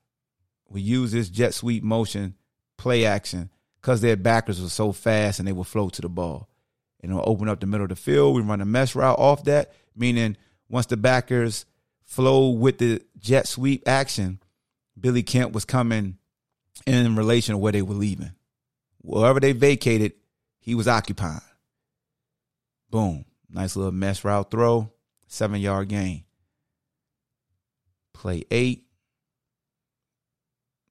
[0.69, 2.35] We use this jet sweep motion
[2.77, 3.49] play action
[3.81, 6.50] because their backers were so fast and they would float to the ball.
[7.03, 8.37] And it'll open up the middle of the field.
[8.37, 10.37] We run a mesh route off that, meaning
[10.69, 11.65] once the backers
[12.05, 14.41] flow with the jet sweep action,
[14.99, 16.19] Billy Kemp was coming
[16.87, 18.33] in relation to where they were leaving.
[19.03, 20.13] Wherever they vacated,
[20.59, 21.41] he was occupying.
[22.91, 23.25] Boom.
[23.49, 24.93] Nice little mesh route throw,
[25.27, 26.25] seven yard gain.
[28.13, 28.85] Play eight.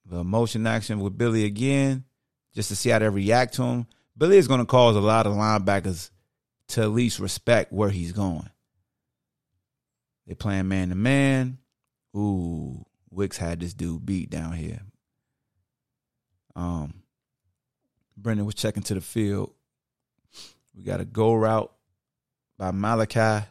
[0.05, 2.03] The motion action with Billy again,
[2.55, 3.87] just to see how they react to him.
[4.19, 6.11] Billy is going to cause a lot of linebackers
[6.67, 8.49] to at least respect where he's going.
[10.27, 11.57] They playing man to man.
[12.15, 14.81] Ooh, Wicks had this dude beat down here.
[16.53, 16.95] Um,
[18.17, 19.53] Brennan was checking to the field.
[20.75, 21.71] We got a go route
[22.57, 23.45] by Malachi.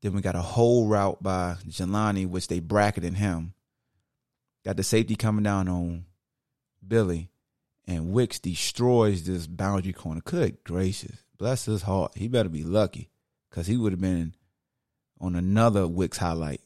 [0.00, 3.52] Then we got a hole route by Jelani, which they bracketed him.
[4.64, 6.06] Got the safety coming down on
[6.86, 7.30] Billy.
[7.88, 10.20] And Wicks destroys this boundary corner.
[10.24, 11.24] Good gracious.
[11.38, 12.12] Bless his heart.
[12.14, 13.10] He better be lucky.
[13.48, 14.34] Because he would have been
[15.20, 16.60] on another Wicks highlight.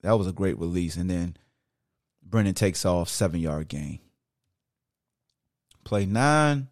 [0.00, 0.96] That was a great release.
[0.96, 1.36] And then
[2.22, 4.00] Brennan takes off seven yard gain.
[5.84, 6.68] Play nine,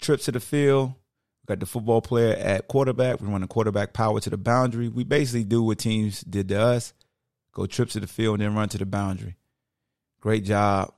[0.00, 0.90] trips to the field.
[0.90, 3.20] We Got the football player at quarterback.
[3.20, 4.88] We run the quarterback power to the boundary.
[4.88, 6.92] We basically do what teams did to us
[7.52, 9.36] go trips to the field and then run to the boundary.
[10.20, 10.92] Great job.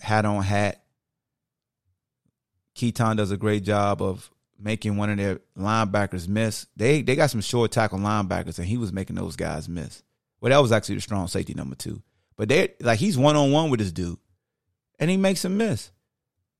[0.00, 0.82] Hat on hat.
[2.78, 6.66] Keytaon does a great job of making one of their linebackers miss.
[6.76, 10.02] They they got some short tackle linebackers, and he was making those guys miss.
[10.40, 12.02] Well, that was actually the strong safety number two.
[12.36, 14.18] But they like he's one on one with this dude,
[14.98, 15.90] and he makes him miss.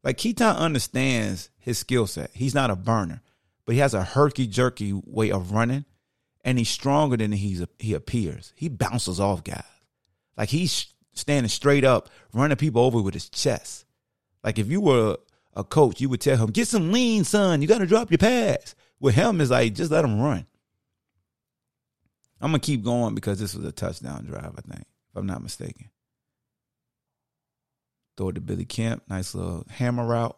[0.03, 2.31] Like Keytaon understands his skill set.
[2.35, 3.23] He's not a burner,
[3.65, 5.85] but he has a herky jerky way of running,
[6.45, 8.53] and he's stronger than he's he appears.
[8.57, 9.63] He bounces off guys,
[10.37, 13.85] like he's standing straight up, running people over with his chest.
[14.43, 15.19] Like if you were
[15.59, 17.61] a coach, you would tell him, "Get some lean, son.
[17.61, 20.47] You got to drop your pass." With him, is like just let him run.
[22.41, 24.55] I'm gonna keep going because this was a touchdown drive.
[24.57, 25.91] I think, if I'm not mistaken.
[28.17, 29.03] Throw it to Billy Kemp.
[29.09, 30.37] Nice little hammer route.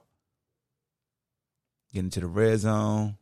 [1.93, 3.17] Get into the red zone.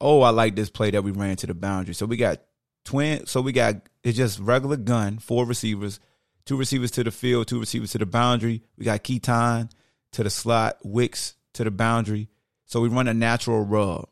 [0.00, 1.94] Oh, I like this play that we ran to the boundary.
[1.94, 2.40] So we got
[2.84, 3.26] twin.
[3.26, 6.00] So we got it's just regular gun, four receivers,
[6.46, 8.62] two receivers to the field, two receivers to the boundary.
[8.76, 9.70] We got Keytaon
[10.12, 12.28] to the slot, Wicks to the boundary.
[12.66, 14.08] So we run a natural rub.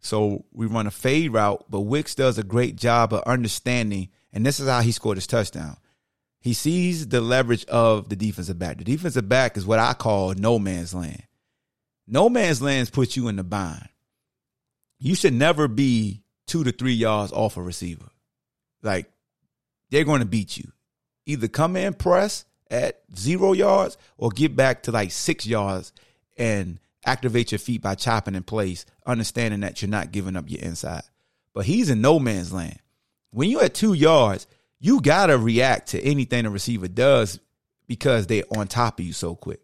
[0.00, 4.46] So we run a fade route, but Wicks does a great job of understanding, and
[4.46, 5.76] this is how he scored his touchdown.
[6.40, 8.78] He sees the leverage of the defensive back.
[8.78, 11.24] The defensive back is what I call no man's land.
[12.06, 13.88] No man's land puts you in the bind.
[14.98, 18.10] You should never be two to three yards off a receiver.
[18.82, 19.10] Like
[19.90, 20.70] they're going to beat you.
[21.26, 25.92] Either come in press at zero yards or get back to like six yards
[26.36, 30.60] and activate your feet by chopping in place, understanding that you're not giving up your
[30.60, 31.04] inside.
[31.54, 32.78] But he's in no man's land.
[33.30, 34.46] When you're at two yards,
[34.78, 37.40] you gotta react to anything the receiver does
[37.86, 39.60] because they're on top of you so quick.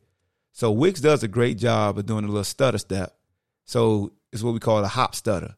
[0.52, 3.16] So Wicks does a great job of doing a little stutter step.
[3.64, 5.56] So it's what we call a hop stutter.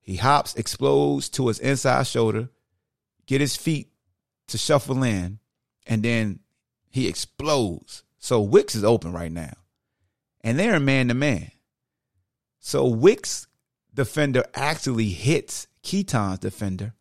[0.00, 2.48] He hops, explodes to his inside shoulder,
[3.26, 3.92] get his feet
[4.48, 5.38] to shuffle in,
[5.86, 6.40] and then
[6.92, 8.04] he explodes.
[8.18, 9.54] So Wicks is open right now.
[10.42, 11.50] And they're man to man.
[12.60, 13.48] So Wicks
[13.92, 16.94] defender actually hits Keytaon's defender.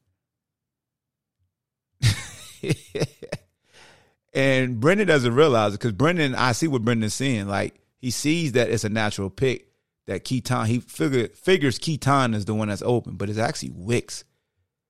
[4.33, 7.47] and Brennan doesn't realize it because Brennan, I see what Brennan's seeing.
[7.47, 9.67] Like he sees that it's a natural pick
[10.07, 14.23] that Keytaon, he figure, figures Keytaon is the one that's open, but it's actually Wicks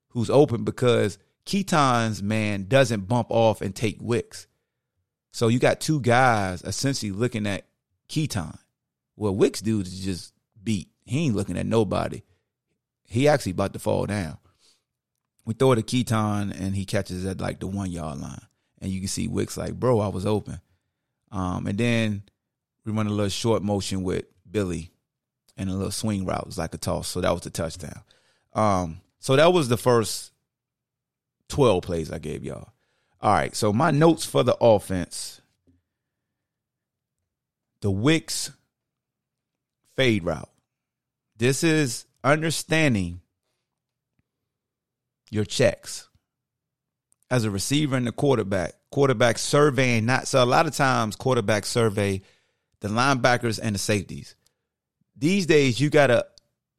[0.09, 4.47] who's open because Keytaon's man doesn't bump off and take Wicks.
[5.31, 7.65] So you got two guys essentially looking at
[8.09, 8.57] Keytaon.
[9.15, 10.89] Well, Wicks dude is just beat.
[11.05, 12.21] He ain't looking at nobody.
[13.03, 14.37] He actually about to fall down.
[15.45, 18.41] We throw it to Keytaon and he catches at like the one yard line.
[18.81, 20.59] And you can see Wicks like, bro, I was open.
[21.31, 22.23] Um, and then
[22.85, 24.91] we run a little short motion with Billy
[25.57, 26.41] and a little swing route.
[26.41, 27.07] It was like a toss.
[27.07, 28.01] So that was the touchdown.
[28.53, 30.31] Um, so that was the first
[31.49, 32.70] 12 plays I gave y'all.
[33.21, 33.55] All right.
[33.55, 35.41] So my notes for the offense
[37.81, 38.51] the Wicks
[39.95, 40.49] fade route.
[41.37, 43.21] This is understanding
[45.31, 46.07] your checks
[47.29, 48.73] as a receiver and the quarterback.
[48.91, 52.21] Quarterback surveying not so a lot of times quarterbacks survey
[52.81, 54.35] the linebackers and the safeties.
[55.15, 56.25] These days you gotta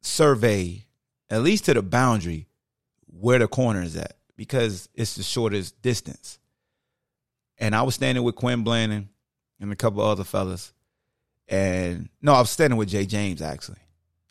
[0.01, 0.85] survey
[1.29, 2.47] at least to the boundary
[3.07, 6.39] where the corner is at because it's the shortest distance.
[7.57, 9.09] And I was standing with Quin Blanding
[9.59, 10.73] and a couple other fellas.
[11.47, 13.79] And no, I was standing with Jay James actually.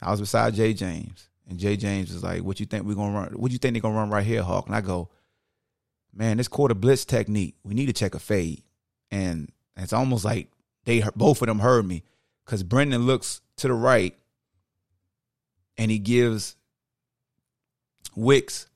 [0.00, 1.28] I was beside Jay James.
[1.48, 3.32] And Jay James was like, What you think we're gonna run?
[3.34, 4.66] What you think they're gonna run right here, Hawk?
[4.66, 5.08] And I go,
[6.14, 8.62] Man, this quarter blitz technique, we need to check a fade.
[9.10, 10.48] And it's almost like
[10.84, 12.02] they both of them heard me.
[12.44, 14.16] Cause Brennan looks to the right
[15.76, 16.56] and he gives
[18.14, 18.66] Wicks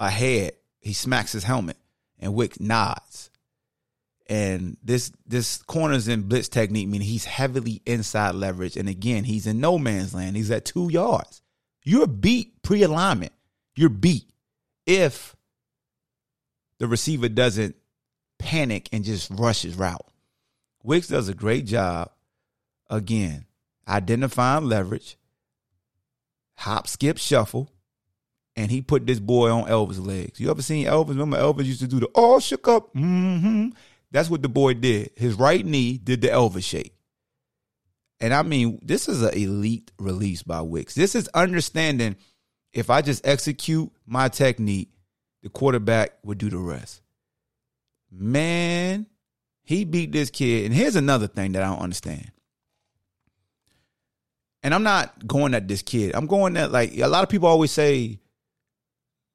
[0.00, 0.52] a head.
[0.80, 1.76] He smacks his helmet
[2.18, 3.30] and Wicks nods.
[4.26, 8.76] And this this corners in blitz technique meaning he's heavily inside leverage.
[8.76, 10.36] And again, he's in no man's land.
[10.36, 11.42] He's at two yards.
[11.82, 13.32] You're beat pre-alignment.
[13.76, 14.30] You're beat
[14.86, 15.36] if
[16.78, 17.76] the receiver doesn't
[18.38, 20.06] panic and just rush his route.
[20.82, 22.10] Wicks does a great job,
[22.90, 23.46] again,
[23.88, 25.16] identifying leverage,
[26.56, 27.70] hop, skip, shuffle,
[28.56, 30.38] and he put this boy on Elvis' legs.
[30.38, 31.08] You ever seen Elvis?
[31.10, 32.94] Remember Elvis used to do the all shook up?
[32.94, 33.70] Mm-hmm.
[34.10, 35.10] That's what the boy did.
[35.16, 36.94] His right knee did the Elvis shake.
[38.20, 40.94] And I mean, this is an elite release by Wicks.
[40.94, 42.16] This is understanding
[42.72, 44.90] if I just execute my technique,
[45.42, 47.02] the quarterback would do the rest.
[48.10, 49.06] Man,
[49.62, 50.66] he beat this kid.
[50.66, 52.30] And here's another thing that I don't understand.
[54.62, 56.14] And I'm not going at this kid.
[56.14, 58.20] I'm going at like a lot of people always say,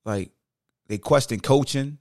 [0.10, 0.32] like,
[0.88, 2.00] they question coaching.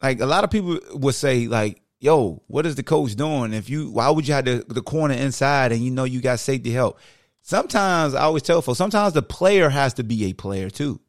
[0.00, 3.52] Like a lot of people would say, like, yo, what is the coach doing?
[3.52, 6.38] If you, why would you have the, the corner inside and you know you got
[6.38, 6.98] safety help?
[7.42, 11.00] Sometimes I always tell folks, sometimes the player has to be a player too.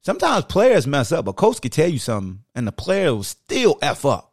[0.00, 1.28] Sometimes players mess up.
[1.28, 4.32] A coach could tell you something and the player will still F up.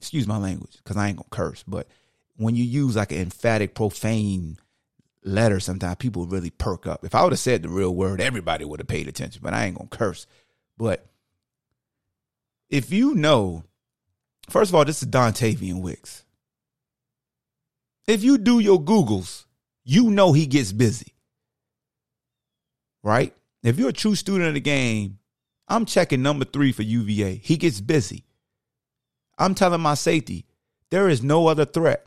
[0.00, 1.62] Excuse my language because I ain't to curse.
[1.66, 1.88] But
[2.36, 4.58] when you use like an emphatic, profane
[5.24, 7.04] letter, sometimes people really perk up.
[7.04, 9.64] If I would have said the real word, everybody would have paid attention, but I
[9.64, 10.26] ain't going to curse.
[10.76, 11.06] But
[12.70, 13.64] if you know,
[14.48, 16.24] first of all, this is Dontayvion Wicks.
[18.06, 19.46] If you do your Googles,
[19.84, 21.14] you know he gets busy.
[23.02, 23.34] Right?
[23.62, 25.18] If you're a true student of the game,
[25.68, 27.36] I'm checking number three for UVA.
[27.36, 28.24] He gets busy.
[29.38, 30.46] I'm telling my safety,
[30.90, 32.06] there is no other threat.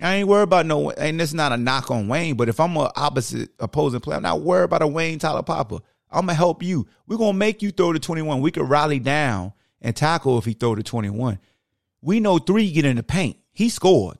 [0.00, 2.58] I ain't worried about no, and this is not a knock on Wayne, but if
[2.58, 5.80] I'm a opposite opposing player, I'm not worried about a Wayne Taulapapa.
[6.10, 6.86] I'm gonna help you.
[7.06, 8.40] We're gonna make you throw the 21.
[8.40, 11.38] We could rally down and tackle if he throw the 21.
[12.02, 13.36] We know three get in the paint.
[13.52, 14.18] He scored.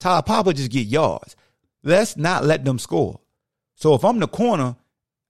[0.00, 1.36] Taulapapa just get yards.
[1.82, 3.20] Let's not let them score.
[3.74, 4.76] So if I'm the corner,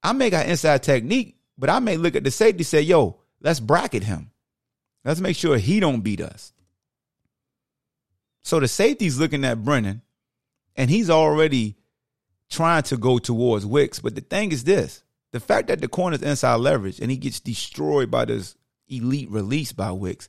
[0.02, 3.60] I may got inside technique, but I may look at the safety say, yo, let's
[3.60, 4.30] bracket him.
[5.04, 6.52] Let's make sure he don't beat us.
[8.46, 10.02] So the safety's looking at Brennan,
[10.76, 11.74] and he's already
[12.48, 13.98] trying to go towards Wicks.
[13.98, 17.40] But the thing is this the fact that the corner's inside leverage and he gets
[17.40, 18.54] destroyed by this
[18.86, 20.28] elite release by Wicks,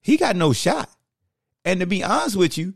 [0.00, 0.88] he got no shot.
[1.66, 2.72] And to be honest with you,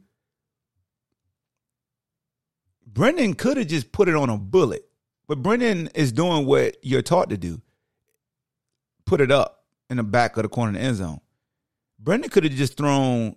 [2.87, 4.87] Brennan could have just put it on a bullet,
[5.27, 7.63] but Brennan is doing what you're taught to do
[9.07, 11.23] put it up in the back of the corner of the end zone.
[11.99, 13.37] Brennan could have just thrown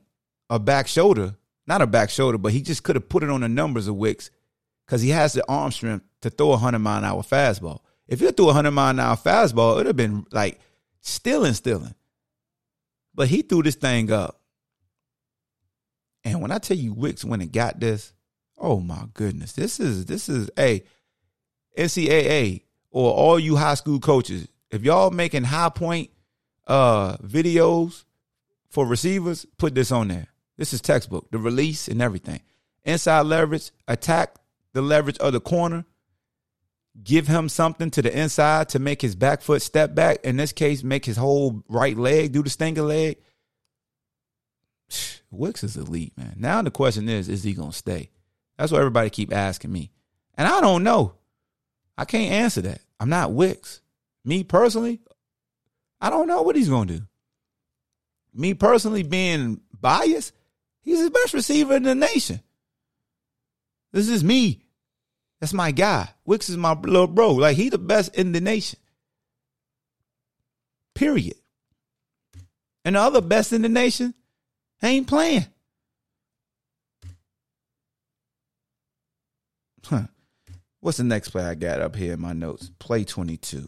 [0.49, 1.35] a back shoulder,
[1.65, 3.95] not a back shoulder, but he just could have put it on the numbers of
[3.95, 4.31] Wicks
[4.85, 7.81] because he has the arm strength to throw a 100 mile an hour fastball.
[8.07, 10.59] If he threw a 100 mile an hour fastball, it would have been like
[11.01, 11.95] stealing, stealing.
[13.13, 14.39] But he threw this thing up.
[16.23, 18.13] And when I tell you Wicks went and got this,
[18.57, 19.53] oh my goodness.
[19.53, 20.83] This is, this is, a
[21.77, 26.09] NCAA or all you high school coaches, if y'all making high point
[26.65, 28.03] uh videos
[28.69, 30.27] for receivers, put this on there.
[30.57, 32.41] This is textbook, the release and everything.
[32.83, 34.35] Inside leverage, attack
[34.73, 35.85] the leverage of the corner,
[37.03, 40.23] give him something to the inside to make his back foot step back.
[40.23, 43.17] In this case, make his whole right leg do the stinger leg.
[45.31, 46.35] Wicks is elite, man.
[46.37, 48.09] Now the question is, is he gonna stay?
[48.57, 49.91] That's what everybody keep asking me.
[50.35, 51.13] And I don't know.
[51.97, 52.81] I can't answer that.
[52.99, 53.81] I'm not Wicks.
[54.23, 55.01] Me personally,
[56.01, 57.01] I don't know what he's gonna do.
[58.33, 60.33] Me personally being biased,
[60.88, 62.39] he's the best receiver in the nation.
[63.91, 64.63] This is me.
[65.39, 66.09] That's my guy.
[66.25, 67.33] Wicks is my little bro.
[67.33, 68.79] Like he the best in the nation.
[70.95, 71.35] Period.
[72.85, 74.13] And the other best in the nation
[74.81, 75.45] ain't playing.
[79.85, 80.03] Huh.
[80.79, 82.71] What's the next play I got up here in my notes?
[82.79, 83.67] Play 22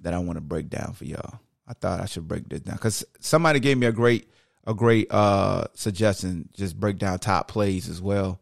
[0.00, 1.40] that I want to break down for y'all.
[1.66, 4.30] I thought I should break this down because somebody gave me a great
[4.66, 6.48] a great uh suggestion.
[6.54, 8.40] Just break down top plays as well.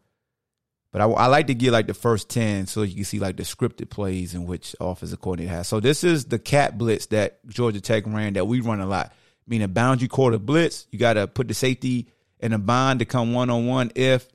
[0.91, 3.37] But I, I like to get like the first ten so you can see like
[3.37, 5.67] the scripted plays in which offensive coordinator has.
[5.67, 9.13] So this is the cat blitz that Georgia Tech ran that we run a lot.
[9.47, 12.09] Meaning boundary quarter blitz, you got to put the safety
[12.39, 14.27] in a bind to come one on one if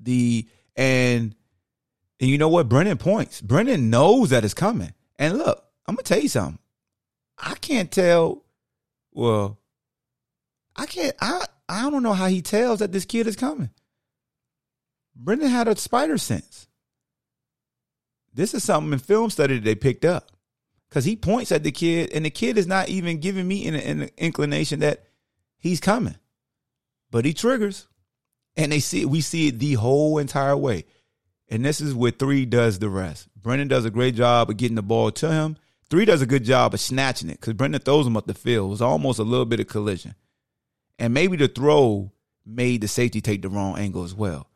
[0.00, 1.34] the and
[2.18, 3.40] and you know what Brennan points.
[3.40, 4.92] Brennan knows that it's coming.
[5.18, 6.58] And look, I'm gonna tell you something.
[7.38, 8.44] I can't tell.
[9.12, 9.58] Well,
[10.80, 11.14] I can't.
[11.20, 13.68] I I don't know how he tells that this kid is coming.
[15.14, 16.68] Brennan had a spider sense.
[18.32, 20.30] This is something in film study that they picked up
[20.88, 23.74] because he points at the kid, and the kid is not even giving me an,
[23.74, 25.04] an inclination that
[25.58, 26.16] he's coming,
[27.10, 27.86] but he triggers,
[28.56, 30.86] and they see we see it the whole entire way.
[31.50, 33.28] And this is where three does the rest.
[33.36, 35.58] Brennan does a great job of getting the ball to him.
[35.90, 38.68] Three does a good job of snatching it because Brennan throws him up the field.
[38.68, 40.14] It was almost a little bit of collision.
[41.00, 42.12] And maybe the throw
[42.44, 44.48] made the safety take the wrong angle as well.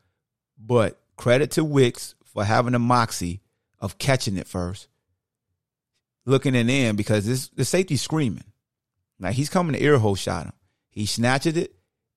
[0.59, 3.41] But credit to Wicks for having the moxie
[3.81, 4.89] of catching it first,
[6.27, 8.45] looking it in because this the safety screaming.
[9.19, 10.53] Now he's coming to ear hole shot him.
[10.91, 11.75] He snatches it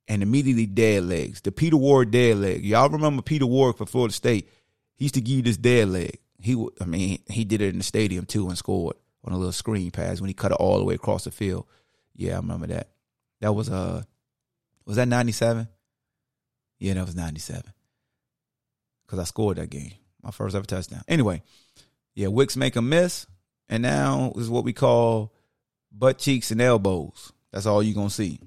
[0.08, 1.42] and immediately dead legs.
[1.42, 2.66] The Peter Warrick dead leg.
[2.66, 4.50] Y'all remember Peter Warrick for Florida State?
[4.96, 6.20] He used to give you this dead leg.
[6.40, 9.52] He, I mean, he did it in the stadium too and scored on a little
[9.52, 11.66] screen pass when he cut it all the way across the field.
[12.16, 12.90] Yeah, I remember that.
[13.42, 14.04] That was uh
[14.88, 15.68] was that 97?
[16.80, 17.74] Yeah, that was 97.
[19.08, 19.94] Cuz I scored that game.
[20.24, 21.04] My first ever touchdown.
[21.08, 21.44] Anyway,
[22.16, 23.28] yeah, Wicks make a miss
[23.70, 25.34] and now is what we call
[25.92, 28.40] butt cheeks and elbows That's all you're gonna see.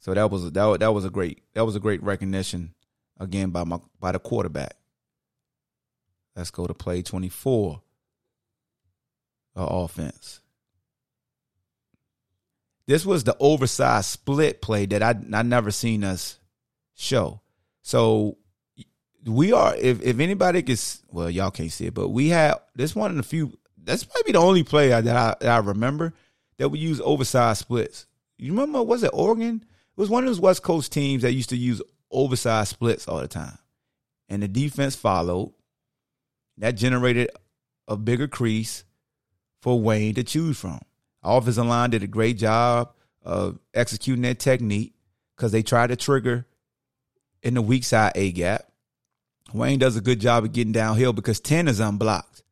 [0.00, 2.74] So that was that, that was a great that was a great recognition
[3.18, 4.76] again by my by the quarterback.
[6.36, 7.80] Let's go to play 24
[9.54, 10.40] of offense.
[12.86, 16.38] This was the oversized split play that I I never seen us
[16.94, 17.40] show.
[17.82, 18.38] So
[19.24, 20.76] we are if if anybody can
[21.10, 23.58] well, y'all can't see it, but we have this one of the few.
[23.82, 26.12] That's probably the only play that I that I remember
[26.58, 28.06] that we use oversized splits.
[28.38, 29.64] You remember was it Oregon?
[29.64, 31.80] It was one of those West Coast teams that used to use
[32.10, 33.58] oversized splits all the time,
[34.28, 35.52] and the defense followed.
[36.58, 37.30] That generated
[37.88, 38.84] a bigger crease
[39.60, 40.80] for Wayne to choose from.
[41.24, 44.94] Offensive line did a great job of executing that technique
[45.36, 46.46] because they tried to trigger
[47.42, 48.66] in the weak side A gap.
[49.52, 52.42] Wayne does a good job of getting downhill because 10 is unblocked.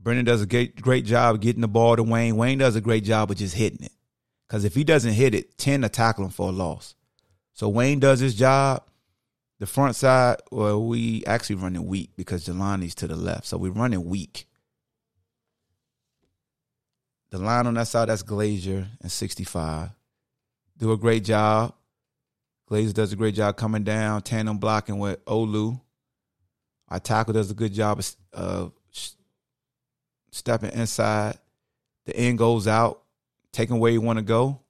[0.00, 2.36] Brennan does a great, great job of getting the ball to Wayne.
[2.36, 3.92] Wayne does a great job of just hitting it.
[4.46, 6.94] Because if he doesn't hit it, 10 to tackle him for a loss.
[7.52, 8.84] So Wayne does his job.
[9.58, 13.46] The front side, well, we actually running weak because Jelani's to the left.
[13.46, 14.46] So we're running weak.
[17.30, 19.90] The line on that side, that's Glaser and 65.
[20.78, 21.74] Do a great job.
[22.66, 25.80] Glaser does a great job coming down, tandem blocking with Olu.
[26.88, 28.68] Our tackle does a good job of uh,
[30.30, 31.38] stepping inside.
[32.06, 33.02] The end goes out,
[33.52, 34.60] taking where you want to go.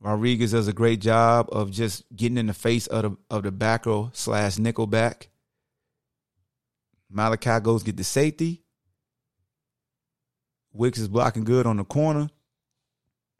[0.00, 3.52] Rodriguez does a great job of just getting in the face of the of the
[3.52, 5.28] backer slash nickel back.
[7.10, 8.62] Malachi goes get the safety.
[10.72, 12.30] Wicks is blocking good on the corner.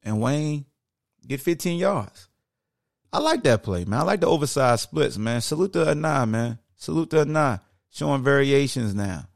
[0.03, 0.65] And Wayne
[1.27, 2.29] get 15 yards.
[3.13, 4.01] I like that play, man.
[4.01, 5.41] I like the oversized splits, man.
[5.41, 6.59] Salute to Anae, man.
[6.77, 7.61] Salute to Anae.
[7.91, 9.27] Showing variations now.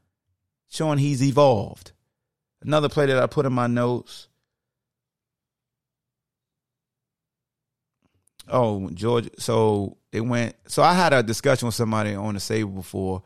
[0.69, 1.91] Showing he's evolved.
[2.61, 4.27] Another play that I put in my notes.
[8.47, 9.29] Oh, Georgia.
[9.37, 10.55] So they went.
[10.67, 13.23] So I had a discussion with somebody on the Sabre before,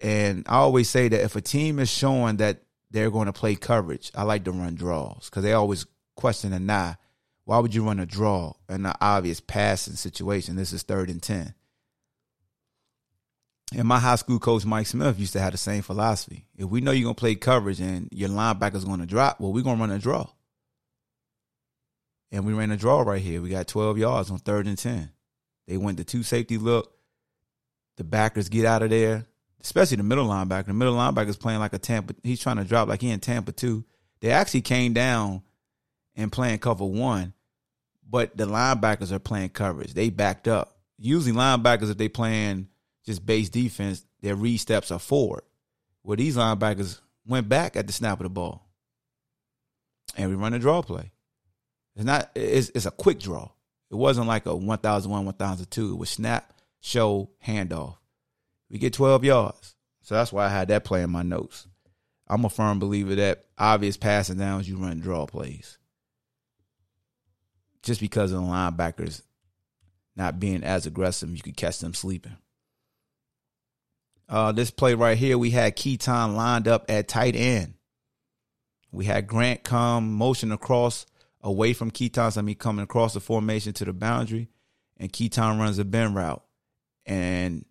[0.00, 3.54] and I always say that if a team is showing that they're going to play
[3.54, 5.86] coverage, I like to run draws because they always
[6.16, 6.96] question Anae.
[7.44, 10.56] Why would you run a draw in an obvious passing situation?
[10.56, 11.54] This is third and ten.
[13.74, 16.46] And my high school coach Mike Smith used to have the same philosophy.
[16.56, 19.80] If we know you're gonna play coverage and your linebacker's gonna drop, well, we're gonna
[19.80, 20.26] run a draw.
[22.30, 23.40] And we ran a draw right here.
[23.40, 25.10] We got 12 yards on third and 10.
[25.66, 26.92] They went the two safety look.
[27.96, 29.26] The backers get out of there,
[29.60, 30.66] especially the middle linebacker.
[30.66, 32.14] The middle linebacker is playing like a Tampa.
[32.22, 33.84] He's trying to drop like he in Tampa too.
[34.20, 35.42] They actually came down
[36.16, 37.34] and playing cover one,
[38.08, 39.94] but the linebackers are playing coverage.
[39.94, 40.76] They backed up.
[40.98, 42.68] Usually linebackers, if they playing
[43.04, 45.42] just base defense, their read steps are forward.
[46.02, 48.66] Well, these linebackers went back at the snap of the ball.
[50.16, 51.12] And we run a draw play.
[51.94, 53.50] It's not it's, it's a quick draw.
[53.90, 55.92] It wasn't like a 1001 1002.
[55.92, 57.97] It was snap, show, handoff.
[58.70, 59.74] We get 12 yards.
[60.02, 61.66] So that's why I had that play in my notes.
[62.26, 65.78] I'm a firm believer that obvious passing downs you run draw plays.
[67.82, 69.22] Just because of the linebackers
[70.16, 72.36] not being as aggressive, you could catch them sleeping.
[74.28, 77.74] Uh, this play right here, we had Keytaon lined up at tight end.
[78.92, 81.06] We had Grant come motion across
[81.40, 84.48] away from Keytaon, So I mean coming across the formation to the boundary,
[84.98, 86.42] and Keytaon runs a bend route.
[87.06, 87.64] And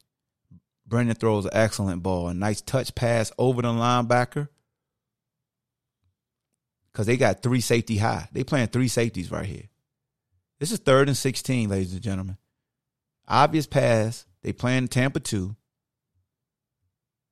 [0.88, 4.48] Brennan throws an excellent ball, a nice touch pass over the linebacker.
[6.94, 8.28] Cause they got three safety high.
[8.32, 9.70] They playing three safeties right here.
[10.60, 12.38] This is third and 16, ladies and gentlemen.
[13.28, 14.26] Obvious pass.
[14.42, 15.56] They playing Tampa 2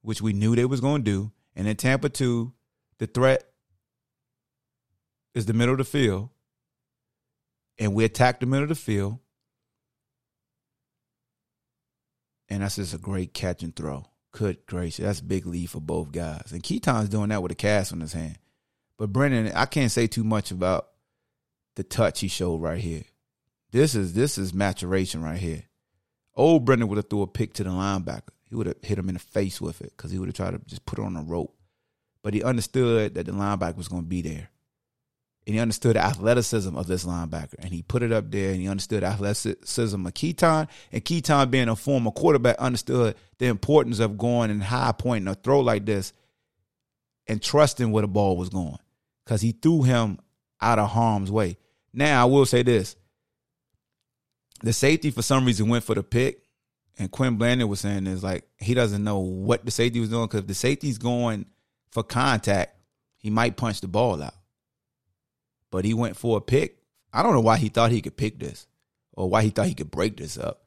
[0.05, 1.31] which we knew they was going to do.
[1.55, 2.53] And in Tampa 2,
[2.99, 3.43] the threat
[5.33, 6.29] is the middle of the field.
[7.79, 9.17] And we attack the middle of the field.
[12.49, 14.05] And that's just a great catch and throw.
[14.31, 15.05] Good gracious.
[15.05, 16.51] That's big lead for both guys.
[16.51, 18.37] And Keytaon's doing that with a cast on his hand.
[18.97, 20.89] But Brennan, I can't say too much about
[21.75, 23.03] the touch he showed right here.
[23.71, 25.63] This is this is maturation right here.
[26.35, 28.29] Old Brennan would have threw a pick to the linebacker.
[28.49, 30.51] He would have hit him in the face with it because he would have tried
[30.51, 31.55] to just put it on a rope.
[32.21, 34.49] But he understood that the linebacker was going to be there.
[35.45, 37.55] And he understood the athleticism of this linebacker.
[37.59, 40.67] And he put it up there and he understood the athleticism of Keytaon.
[40.91, 45.35] And Keytaon, being a former quarterback, understood the importance of going and high pointing a
[45.35, 46.13] throw like this
[47.27, 48.79] and trusting where the ball was going
[49.23, 50.19] because he threw him
[50.61, 51.57] out of harm's way.
[51.93, 52.95] Now, I will say this
[54.61, 56.41] the safety, for some reason, went for the pick.
[56.97, 60.25] And Quin Blanding was saying is like he doesn't know what the safety was doing
[60.25, 61.45] because if the safety's going
[61.91, 62.77] for contact,
[63.17, 64.33] he might punch the ball out.
[65.75, 66.77] But he went for a pick.
[67.11, 68.65] I don't know why he thought he could pick this
[69.11, 70.61] or why he thought he could break this up.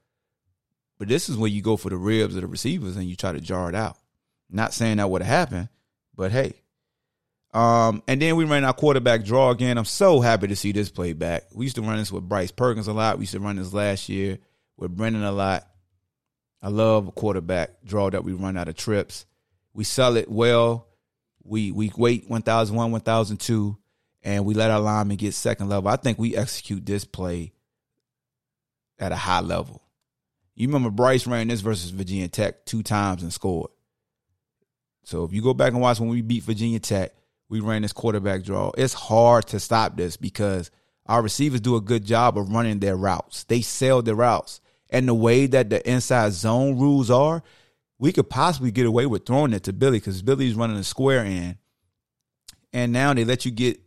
[0.99, 3.33] But this is when you go for the ribs of the receivers and you try
[3.33, 3.97] to jar it out.
[4.51, 5.71] Not saying that would have happened,
[6.15, 6.61] but hey.
[7.55, 9.79] Um, and then we ran our quarterback draw again.
[9.79, 11.45] I'm so happy to see this play back.
[11.55, 13.17] We used to run this with Bryce Perkins a lot.
[13.17, 14.37] We used to run this last year
[14.77, 15.67] with Brennan a lot.
[16.61, 19.25] I love a quarterback draw that we run out of trips.
[19.73, 20.87] We sell it well.
[21.45, 23.79] We we wait 1001, 1002,
[24.23, 25.89] and we let our linemen get second level.
[25.89, 27.53] I think we execute this play
[28.99, 29.83] at a high level.
[30.55, 33.71] You remember Bryce ran this versus Virginia Tech two times and scored.
[35.05, 37.13] So if you go back and watch when we beat Virginia Tech,
[37.49, 38.73] we ran this quarterback draw.
[38.77, 40.71] It's hard to stop this because
[41.07, 43.45] our receivers do a good job of running their routes.
[43.45, 44.61] They sell their routes.
[44.91, 47.43] And the way that the inside zone rules are,
[47.99, 51.25] we could possibly get away with throwing it to Billy because Billy's running a square
[51.25, 51.59] in.
[52.73, 53.81] And now they let you get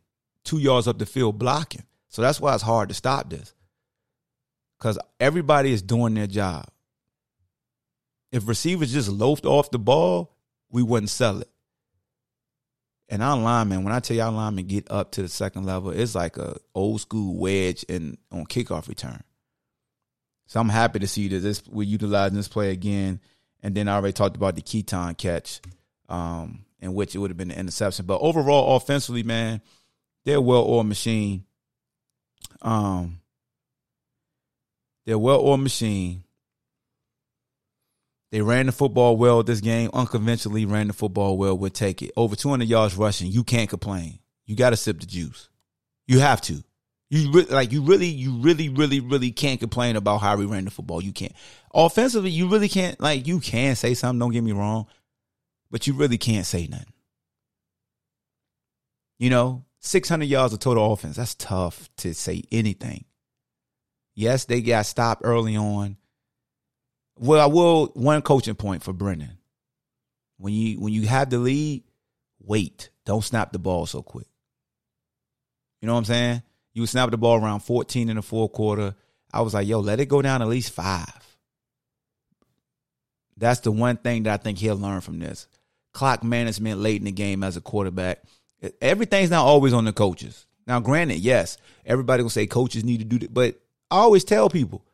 [0.44, 1.84] two yards up the field blocking.
[2.10, 3.54] So that's why it's hard to stop this.
[4.78, 6.66] Because everybody is doing their job.
[8.32, 10.36] If receivers just loafed off the ball,
[10.70, 11.50] we wouldn't sell it.
[13.10, 16.16] And our linemen, when I tell our linemen get up to the second level, it's
[16.16, 19.22] like a old school wedge in on kickoff return.
[20.48, 23.20] So I'm happy to see that this we're utilizing this play again.
[23.62, 25.60] And then I already talked about the Keytaon catch,
[26.10, 28.06] um, in which it would have been an interception.
[28.06, 29.62] But overall, offensively, man,
[30.26, 31.46] they're well-oiled machine.
[32.62, 33.22] Um,
[35.06, 36.24] they're well-oiled machine.
[38.32, 41.58] They ran the football well this game, unconventionally ran the football well.
[41.58, 42.12] We'll take it.
[42.16, 43.30] Over 200 yards rushing.
[43.30, 44.20] You can't complain.
[44.46, 45.50] You got to sip the juice.
[46.08, 46.64] You have to.
[47.10, 50.64] You re- like you really, you really, really, really can't complain about how we ran
[50.64, 51.04] the football.
[51.04, 51.34] You can't.
[51.74, 52.98] Offensively, you really can't.
[53.02, 54.18] Like you can say something.
[54.18, 54.88] Don't get me wrong,
[55.70, 56.94] but you really can't say nothing.
[59.20, 61.18] You know, 600 yards of total offense.
[61.18, 63.06] That's tough to say anything.
[64.14, 65.98] Yes, they got stopped early on.
[67.18, 69.38] Well, I will one coaching point for Brennan.
[70.38, 71.84] When you when you have the lead,
[72.40, 72.90] wait.
[73.06, 74.28] Don't snap the ball so quick.
[75.82, 76.44] You know what I'm saying?
[76.74, 78.96] You snap the ball around 14 in the fourth quarter.
[79.34, 81.38] I was like, yo, let it go down at least five.
[83.38, 85.48] That's the one thing that I think he'll learn from this.
[85.94, 88.24] Clock management late in the game as a quarterback.
[88.82, 90.46] Everything's not always on the coaches.
[90.68, 93.60] Now, granted, yes, everybody will say coaches need to do that, but
[93.90, 94.86] I always tell people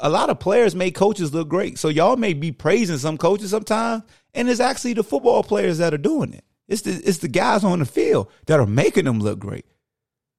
[0.00, 1.78] a lot of players make coaches look great.
[1.78, 4.02] So y'all may be praising some coaches sometimes,
[4.34, 6.44] and it's actually the football players that are doing it.
[6.66, 9.66] It's the it's the guys on the field that are making them look great.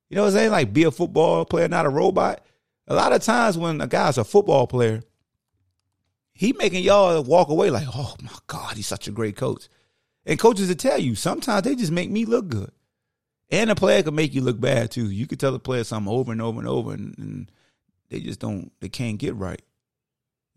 [0.09, 0.51] You know what I'm saying?
[0.51, 2.43] Like be a football player, not a robot.
[2.87, 5.01] A lot of times when a guy's a football player,
[6.33, 9.67] he making y'all walk away like, oh my God, he's such a great coach.
[10.29, 12.71] And coaches will tell you, sometimes they just make me look good.
[13.49, 15.09] And a player can make you look bad too.
[15.09, 17.51] You could tell the player something over and over and over and, and
[18.09, 19.63] they just don't they can't get right.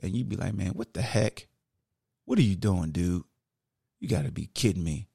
[0.03, 1.47] And you'd be like, man, what the heck?
[2.27, 3.25] What are you doing, dude?
[3.99, 5.09] You gotta be kidding me.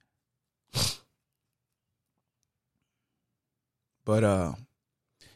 [4.05, 4.53] but uh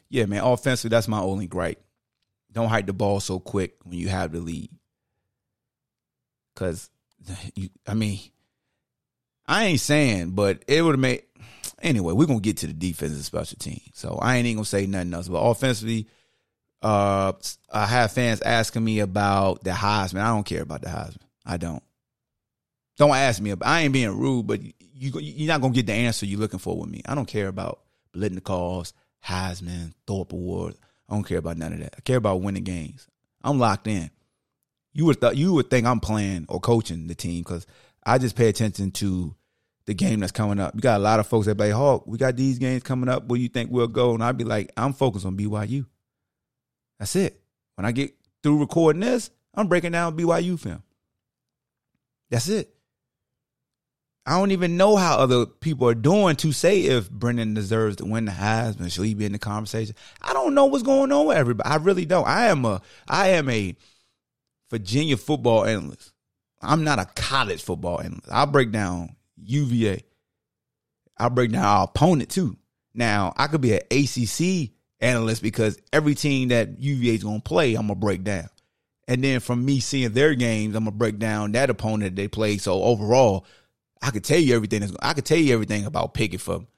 [0.08, 1.80] yeah, man, offensively, that's my only gripe.
[2.50, 4.68] Don't hide the ball so quick when you have the lead.
[6.56, 6.90] Cause
[7.54, 8.18] you I mean,
[9.52, 11.24] I ain't saying, but it would have made
[11.82, 13.82] anyway, we're gonna get to the defense and special team.
[13.92, 15.28] So I ain't even gonna say nothing else.
[15.28, 16.08] But offensively,
[16.80, 17.34] uh,
[17.70, 20.22] I have fans asking me about the Heisman.
[20.22, 21.26] I don't care about the Heisman.
[21.44, 21.82] I don't.
[22.96, 23.50] Don't ask me.
[23.50, 24.72] About, I ain't being rude, but you
[25.20, 27.02] you're not gonna get the answer you're looking for with me.
[27.04, 27.80] I don't care about
[28.14, 30.76] Biletnikoffs, Heisman, Thorpe Award.
[31.10, 31.94] I don't care about none of that.
[31.98, 33.06] I care about winning games.
[33.44, 34.10] I'm locked in.
[34.94, 37.66] You would th- you would think I'm playing or coaching the team because
[38.02, 39.34] I just pay attention to
[39.86, 40.74] the game that's coming up.
[40.74, 42.06] You got a lot of folks that play Hawk.
[42.06, 43.26] We got these games coming up.
[43.26, 44.14] Where you think we'll go?
[44.14, 45.86] And I'd be like, I'm focused on BYU.
[46.98, 47.40] That's it.
[47.74, 50.82] When I get through recording this, I'm breaking down BYU film.
[52.30, 52.74] That's it.
[54.24, 58.04] I don't even know how other people are doing to say if Brennan deserves to
[58.04, 58.90] win the Heisman.
[58.92, 59.96] Should he be in the conversation?
[60.20, 61.68] I don't know what's going on with everybody.
[61.68, 62.26] I really don't.
[62.26, 63.74] I am a I am a
[64.70, 66.12] Virginia football analyst.
[66.60, 68.28] I'm not a college football analyst.
[68.30, 70.02] I'll break down UVA.
[71.18, 72.56] I'll break down our opponent too.
[72.94, 74.70] Now I could be an ACC
[75.00, 78.48] analyst because every team that UVA is going to play, I'm to break down.
[79.08, 82.28] And then from me seeing their games, I'm to break down that opponent that they
[82.28, 82.58] play.
[82.58, 83.46] So overall,
[84.00, 84.88] I could tell you everything.
[85.00, 86.68] I could tell you everything about Pickett from,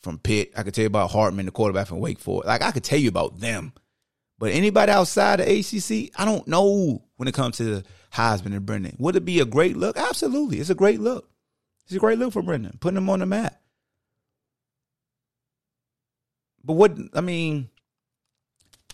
[0.00, 0.52] from Pitt.
[0.56, 2.46] I could tell you about Hartman, the quarterback from Wake Forest.
[2.46, 3.72] Like I could tell you about them.
[4.38, 8.96] But anybody outside the ACC, I don't know when it comes to Heisman and Brennan.
[8.98, 9.96] Would it be a great look?
[9.96, 10.60] Absolutely.
[10.60, 11.28] It's a great look.
[11.84, 13.60] It's a great look for Brennan, putting him on the map.
[16.64, 17.68] But what I mean,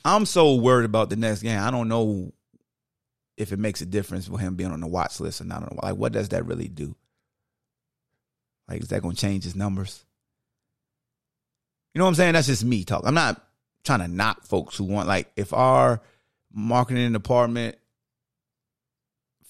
[0.04, 1.60] I'm so worried about the next game.
[1.60, 2.32] I don't know
[3.36, 5.62] if it makes a difference for him being on the watch list or not.
[5.62, 5.78] Know.
[5.82, 6.96] Like, what does that really do?
[8.68, 10.04] Like, is that going to change his numbers?
[11.94, 12.32] You know what I'm saying?
[12.34, 13.02] That's just me talk.
[13.04, 13.40] I'm not
[13.84, 16.00] trying to knock folks who want like if our
[16.52, 17.76] marketing department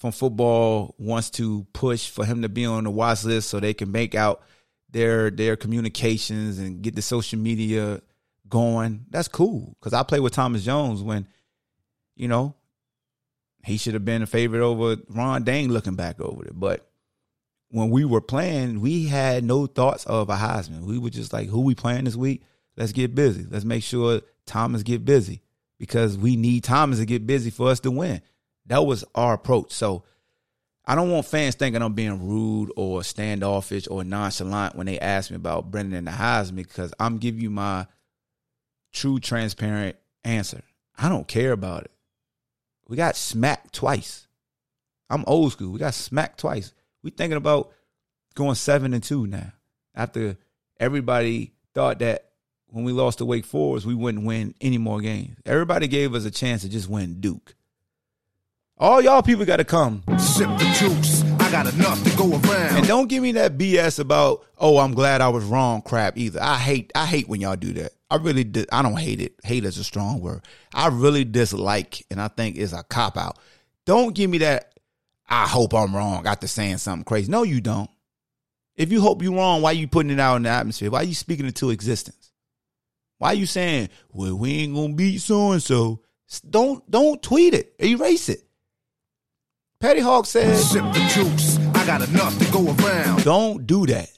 [0.01, 3.75] from football wants to push for him to be on the watch list so they
[3.75, 4.41] can make out
[4.89, 8.01] their their communications and get the social media
[8.49, 9.05] going.
[9.11, 11.27] That's cool because I played with Thomas Jones when,
[12.15, 12.55] you know,
[13.63, 16.59] he should have been a favorite over Ron Dayne looking back over it.
[16.59, 16.89] But
[17.69, 20.81] when we were playing, we had no thoughts of a Heisman.
[20.81, 22.41] We were just like, who we playing this week?
[22.75, 23.45] Let's get busy.
[23.47, 25.43] Let's make sure Thomas get busy
[25.77, 28.23] because we need Thomas to get busy for us to win.
[28.71, 29.73] That was our approach.
[29.73, 30.05] So
[30.85, 35.29] I don't want fans thinking I'm being rude or standoffish or nonchalant when they ask
[35.29, 37.85] me about Brennan and the Heisman because I'm giving you my
[38.93, 40.61] true, transparent answer.
[40.97, 41.91] I don't care about it.
[42.87, 44.25] We got smacked twice.
[45.09, 45.73] I'm old school.
[45.73, 46.73] We got smacked twice.
[47.03, 47.73] We thinking about
[48.35, 49.51] going seven and two now.
[49.93, 50.37] After
[50.79, 52.29] everybody thought that
[52.67, 55.35] when we lost to Wake Forest, we wouldn't win any more games.
[55.45, 57.53] Everybody gave us a chance to just win Duke.
[58.81, 60.01] All y'all people got to come.
[60.17, 61.21] Sip the juice.
[61.39, 62.77] I got enough to go around.
[62.77, 66.41] And don't give me that BS about, oh, I'm glad I was wrong crap either.
[66.41, 67.91] I hate I hate when y'all do that.
[68.09, 69.35] I really di- I don't hate it.
[69.43, 70.41] Hate is a strong word.
[70.73, 73.37] I really dislike and I think it's a cop out.
[73.85, 74.73] Don't give me that
[75.29, 77.31] I hope I'm wrong after saying something crazy.
[77.31, 77.89] No, you don't.
[78.75, 80.89] If you hope you're wrong, why are you putting it out in the atmosphere?
[80.89, 82.31] Why are you speaking it to existence?
[83.19, 86.01] Why are you saying, well, we ain't gonna beat so and so?
[86.49, 87.75] Don't don't tweet it.
[87.79, 88.41] Erase it.
[89.81, 91.57] Petty Hawk said, Sip the juice.
[91.73, 93.23] I got enough to go around.
[93.23, 94.11] Don't do that.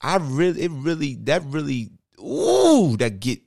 [0.00, 3.40] I really, it really, that really, ooh, that get,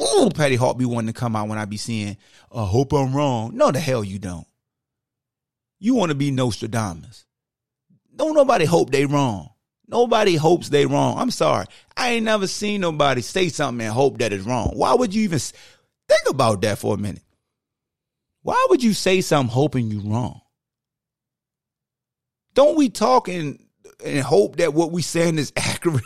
[0.00, 2.16] ooh, Petty Hawk be wanting to come out when I be seeing,
[2.50, 3.54] I hope I'm wrong.
[3.54, 4.46] No, the hell you don't.
[5.78, 7.26] You want to be Nostradamus.
[8.16, 9.50] Don't nobody hope they wrong.
[9.88, 11.18] Nobody hopes they wrong.
[11.18, 11.66] I'm sorry.
[11.98, 14.70] I ain't never seen nobody say something and hope that is wrong.
[14.74, 17.22] Why would you even think about that for a minute?
[18.42, 20.40] Why would you say something hoping you're wrong?
[22.54, 23.62] Don't we talk and,
[24.04, 26.04] and hope that what we saying is accurate?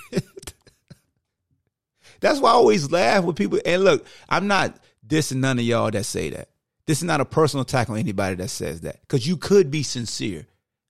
[2.21, 3.59] That's why I always laugh with people.
[3.65, 4.77] And look, I'm not
[5.07, 6.49] dissing none of y'all that say that.
[6.87, 9.01] This is not a personal attack on anybody that says that.
[9.03, 10.47] Because you could be sincere.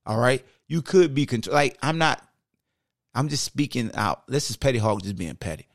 [0.06, 0.44] All right?
[0.66, 2.22] You could be contr- like I'm not
[3.14, 4.26] I'm just speaking out.
[4.26, 5.68] This is Petty Hawk just being petty.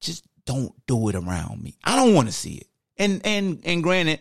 [0.00, 1.76] Just don't do it around me.
[1.84, 2.66] I don't want to see it.
[2.96, 4.20] And and and granted,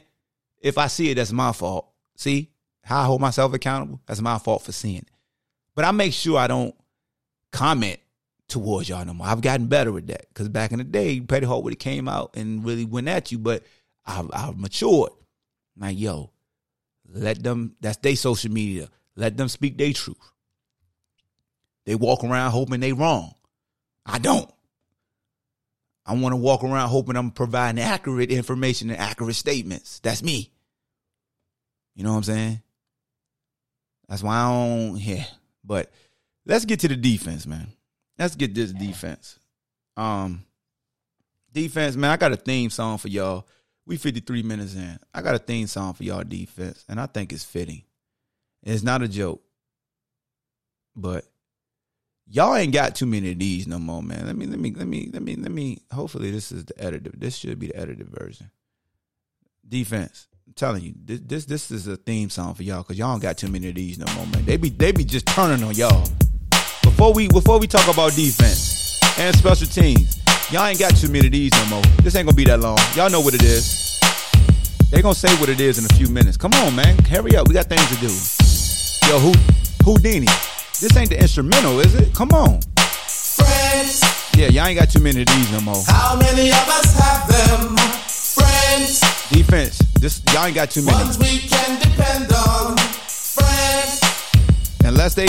[0.67, 1.89] if I see it, that's my fault.
[2.15, 2.49] See
[2.83, 4.01] how I hold myself accountable?
[4.05, 5.11] That's my fault for seeing it.
[5.75, 6.75] But I make sure I don't
[7.51, 7.99] comment
[8.47, 9.27] towards y'all no more.
[9.27, 12.07] I've gotten better with that because back in the day, Petty Hawk would have came
[12.07, 13.39] out and really went at you.
[13.39, 13.63] But
[14.05, 15.11] I've, I've matured.
[15.79, 16.31] Like yo,
[17.07, 17.75] let them.
[17.81, 18.89] That's their social media.
[19.15, 20.17] Let them speak their truth.
[21.85, 23.33] They walk around hoping they wrong.
[24.05, 24.51] I don't.
[26.05, 29.99] I want to walk around hoping I'm providing accurate information and accurate statements.
[29.99, 30.51] That's me.
[31.97, 32.61] You know what I'm saying?
[34.07, 35.25] That's why I don't yeah.
[35.63, 35.91] But
[36.45, 37.67] let's get to the defense, man.
[38.19, 39.39] Let's get this defense.
[39.97, 40.45] Um
[41.51, 43.47] defense, man, I got a theme song for y'all.
[43.87, 44.99] We 53 minutes in.
[45.11, 47.81] I got a theme song for y'all defense, and I think it's fitting.
[48.61, 49.41] It's not a joke.
[50.95, 51.25] But
[52.27, 54.27] y'all ain't got too many of these no more, man.
[54.27, 57.19] Let me let me let me let me let me hopefully this is the edited.
[57.19, 58.51] This should be the edited version.
[59.67, 60.27] Defense.
[60.57, 63.37] Telling you, this this, this is a theme song for y'all because y'all don't got
[63.37, 64.43] too many of these no more, man.
[64.43, 66.09] They be they be just turning on y'all.
[66.81, 70.19] Before we before we talk about defense and special teams,
[70.51, 71.83] y'all ain't got too many of these no more.
[72.01, 72.79] This ain't gonna be that long.
[72.95, 73.99] Y'all know what it is.
[74.89, 76.37] They gonna say what it is in a few minutes.
[76.37, 76.97] Come on, man.
[77.05, 77.47] Hurry up.
[77.47, 78.09] We got things to do.
[79.13, 79.33] Yo, who
[79.85, 80.25] Houdini.
[80.81, 82.15] This ain't the instrumental, is it?
[82.15, 82.61] Come on.
[82.81, 84.01] Friends,
[84.35, 85.83] Yeah, y'all ain't got too many of these no more.
[85.85, 87.77] how many of us have them?
[88.07, 89.01] Friends,
[89.31, 89.79] Defense.
[89.99, 90.97] This y'all ain't got too many.
[90.97, 92.77] ones we can depend on.
[92.77, 94.01] Friends,
[94.85, 95.27] Unless they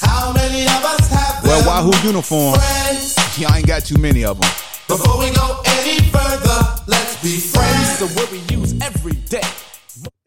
[0.00, 1.66] how many of us have wear them?
[1.66, 4.50] Wahoo uniform, Friends, y'all ain't got too many of them.
[4.88, 7.98] before we go any further, let's be friends.
[7.98, 9.42] So what we use every day.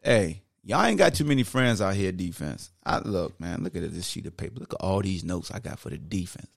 [0.02, 2.12] Hey, y'all ain't got too many friends out here.
[2.12, 2.70] Defense.
[2.84, 3.62] I look, man.
[3.64, 4.60] Look at this sheet of paper.
[4.60, 6.48] Look at all these notes I got for the defense.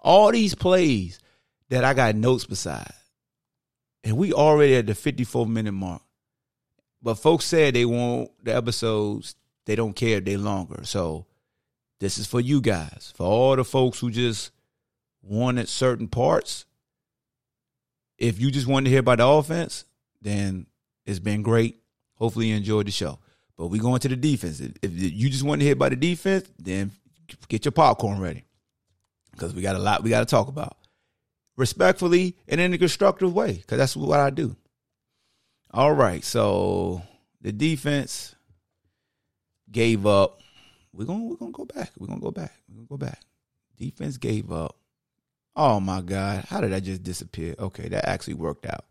[0.00, 1.20] All these plays
[1.70, 2.92] that I got notes beside,
[4.04, 6.02] and we already at the 54 minute mark.
[7.02, 9.34] But folks said they want the episodes.
[9.66, 10.84] They don't care they longer.
[10.84, 11.26] So
[12.00, 13.12] this is for you guys.
[13.16, 14.50] For all the folks who just
[15.22, 16.64] wanted certain parts.
[18.18, 19.84] if you just wanted to hear about the offense,
[20.20, 20.66] then
[21.06, 21.80] it's been great.
[22.14, 23.18] Hopefully you enjoyed the show.
[23.56, 24.60] But we going to the defense.
[24.60, 26.92] If if you just want to hear about the defense, then
[27.48, 28.44] get your popcorn ready.
[29.32, 30.76] Because we got a lot we got to talk about.
[31.56, 34.56] Respectfully and in a constructive way, because that's what I do.
[35.78, 37.02] All right, so
[37.40, 38.34] the defense
[39.70, 40.40] gave up.
[40.92, 41.92] We're gonna we're gonna go back.
[41.96, 42.52] We're gonna go back.
[42.68, 43.20] We're gonna go back.
[43.76, 44.74] Defense gave up.
[45.54, 46.46] Oh my God.
[46.48, 47.54] How did that just disappear?
[47.60, 48.86] Okay, that actually worked out.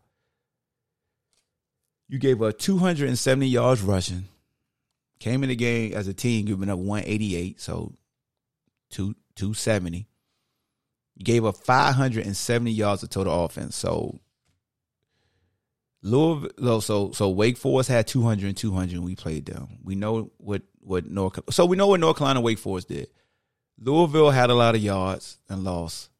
[2.08, 4.24] You gave up 270 yards rushing.
[5.20, 7.92] Came in the game as a team, giving up 188, so
[8.88, 10.06] two 270.
[11.16, 13.76] You gave up 570 yards of total offense.
[13.76, 14.20] So
[16.02, 19.78] Louisville, so so Wake Forest had 200 and 200 and we played them.
[19.82, 23.08] We know what what North so we know what North Carolina Wake Forest did.
[23.80, 26.10] Louisville had a lot of yards and lost.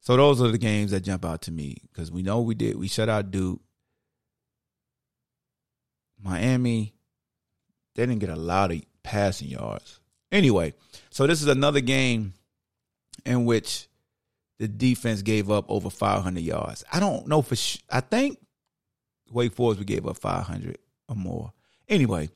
[0.00, 2.76] So those are the games that jump out to me because we know we did
[2.76, 3.60] we shut out Duke.
[6.22, 6.94] Miami,
[7.94, 10.00] they didn't get a lot of passing yards.
[10.32, 10.72] Anyway,
[11.10, 12.32] so this is another game
[13.26, 13.88] in which
[14.64, 16.84] the defense gave up over 500 yards.
[16.90, 17.82] I don't know for sure.
[17.90, 18.38] I think
[19.30, 21.52] Wake Forest we gave up 500 or more.
[21.86, 22.30] Anyway,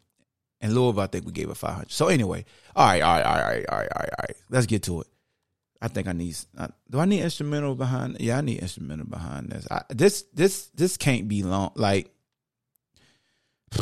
[0.61, 1.91] and Louisville I think we gave up 500.
[1.91, 2.45] So anyway,
[2.77, 4.37] all right, all right, all right, all right, all right, all right.
[4.51, 5.07] Let's get to it.
[5.81, 6.37] I think I need.
[6.55, 8.19] Uh, do I need instrumental behind?
[8.21, 9.67] Yeah, I need instrumental behind this.
[9.71, 11.73] I, this this this can't be long.
[11.77, 12.11] Like,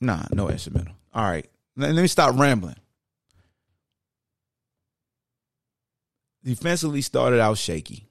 [0.00, 0.94] nah, no instrumental.
[1.12, 1.46] All right,
[1.76, 2.76] let, let me stop rambling.
[6.44, 8.08] Defensively started out shaky.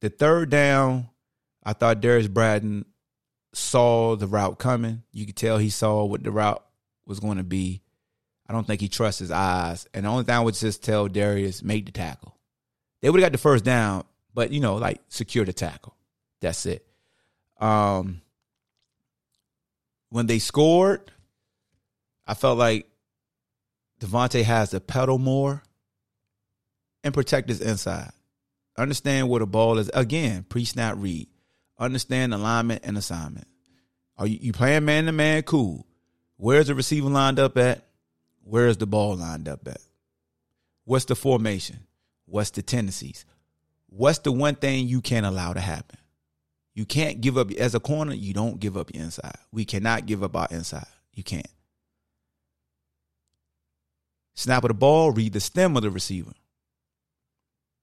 [0.00, 1.08] The third down,
[1.64, 2.84] I thought Darrius Bratton
[3.52, 5.02] saw the route coming.
[5.12, 6.64] You could tell he saw what the route
[7.06, 7.82] was going to be.
[8.48, 9.86] I don't think he trusts his eyes.
[9.94, 12.36] And the only thing I would just tell Darius, make the tackle.
[13.00, 14.04] They would have got the first down,
[14.34, 15.96] but you know, like secure the tackle.
[16.40, 16.86] That's it.
[17.60, 18.22] Um
[20.10, 21.10] when they scored,
[22.26, 22.86] I felt like
[24.02, 25.62] De'Vante has to pedal more
[27.04, 28.10] and protect his inside.
[28.76, 29.90] Understand where the ball is.
[29.94, 31.28] Again, pre-snap read.
[31.78, 33.46] Understand alignment and assignment.
[34.18, 35.42] Are you, you playing man to man?
[35.42, 35.86] Cool.
[36.36, 37.86] Where's the receiver lined up at?
[38.42, 39.80] Where's the ball lined up at?
[40.84, 41.86] What's the formation?
[42.26, 43.24] What's the tendencies?
[43.86, 45.98] What's the one thing you can't allow to happen?
[46.74, 48.14] You can't give up as a corner.
[48.14, 49.36] You don't give up your inside.
[49.52, 50.86] We cannot give up our inside.
[51.12, 51.46] You can't.
[54.34, 56.32] Snap of the ball, read the stem of the receiver.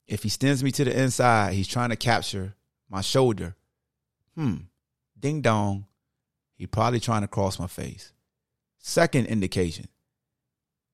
[0.07, 2.55] If he stems me to the inside, he's trying to capture
[2.89, 3.55] my shoulder.
[4.35, 4.55] Hmm.
[5.19, 5.85] Ding dong.
[6.55, 8.11] He probably trying to cross my face.
[8.79, 9.87] Second indication.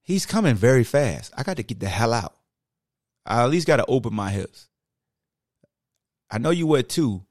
[0.02, 1.34] He's coming very fast.
[1.38, 2.36] I got to get the hell out.
[3.26, 4.68] I at least got to open my hips.
[6.30, 7.24] I know you wear two,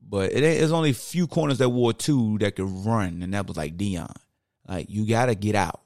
[0.00, 3.34] but it ain't, there's only a few corners that wore two that could run, and
[3.34, 4.14] that was like Deion.
[4.68, 5.80] Like you got to get out.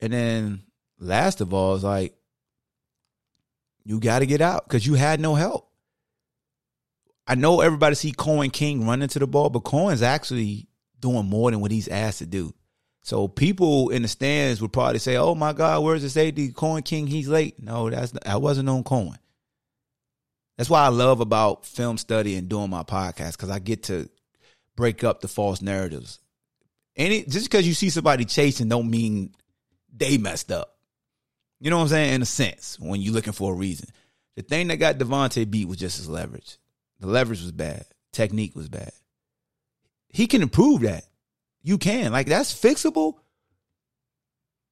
[0.00, 0.62] And then
[0.98, 2.14] last of all, is like
[3.84, 5.70] you got to get out because you had no help.
[7.26, 10.68] I know everybody see Coen King running to the ball, but Coen's actually
[11.00, 12.54] doing more than what he's asked to do.
[13.02, 16.50] So people in the stands would probably say, "Oh my God, where's the safety?
[16.50, 19.16] Coen King, he's late." No, that's I wasn't on Coen.
[20.56, 24.10] That's why I love about film study and doing my podcast because I get to
[24.76, 26.18] break up the false narratives.
[26.96, 29.34] Any just because you see somebody chasing don't mean
[29.94, 30.76] they messed up.
[31.60, 32.14] You know what I'm saying?
[32.14, 33.88] In a sense, when you're looking for a reason.
[34.36, 36.58] The thing that got De'Vante beat was just his leverage.
[37.00, 37.84] The leverage was bad.
[38.12, 38.92] Technique was bad.
[40.08, 41.04] He can improve that.
[41.62, 42.12] You can.
[42.12, 43.14] Like that's fixable.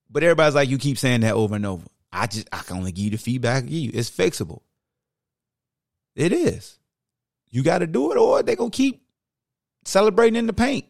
[0.08, 1.84] But everybody's like, you keep saying that over and over.
[2.12, 3.90] I just I can only give you the feedback I give you.
[3.92, 4.62] It's fixable.
[6.14, 6.78] It is.
[7.50, 9.02] You gotta do it, or they gonna keep
[9.84, 10.86] celebrating in the paint.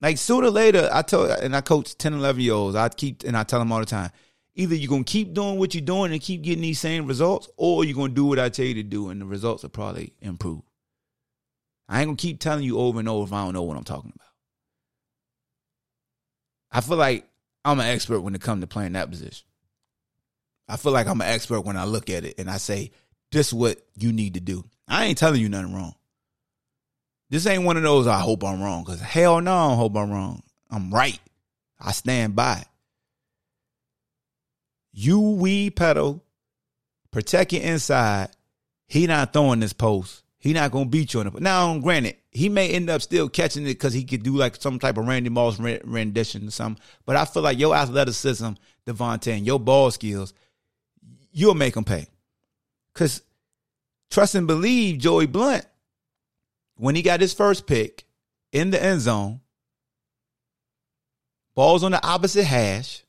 [0.00, 3.24] Like sooner or later, I tell and I coach 10, 11 year olds, I keep
[3.24, 4.10] and I tell them all the time.
[4.54, 7.84] Either you're gonna keep doing what you're doing and keep getting these same results, or
[7.84, 10.62] you're gonna do what I tell you to do, and the results will probably improve.
[11.88, 13.84] I ain't gonna keep telling you over and over if I don't know what I'm
[13.84, 14.28] talking about.
[16.70, 17.26] I feel like
[17.64, 19.46] I'm an expert when it comes to playing that position.
[20.68, 22.90] I feel like I'm an expert when I look at it and I say,
[23.32, 24.64] this is what you need to do.
[24.86, 25.94] I ain't telling you nothing wrong.
[27.30, 30.10] This ain't one of those I hope I'm wrong, because hell no, I hope I'm
[30.10, 30.42] wrong.
[30.70, 31.20] I'm right.
[31.80, 32.66] I stand by it.
[34.92, 36.24] You we pedal,
[37.10, 38.30] protect your inside.
[38.86, 40.24] He not throwing this post.
[40.38, 41.40] He not gonna beat you on it.
[41.40, 44.78] Now, granted, he may end up still catching it because he could do like some
[44.78, 46.82] type of Randy Moss rendition or something.
[47.04, 48.50] But I feel like your athleticism,
[48.86, 50.32] De'Vante, and your ball skills,
[51.32, 52.06] you'll make him pay.
[52.94, 53.22] Because
[54.10, 55.66] trust and believe Joey Blount,
[56.78, 58.04] when he got his first pick
[58.52, 59.40] in the end zone,
[61.54, 63.04] balls on the opposite hash,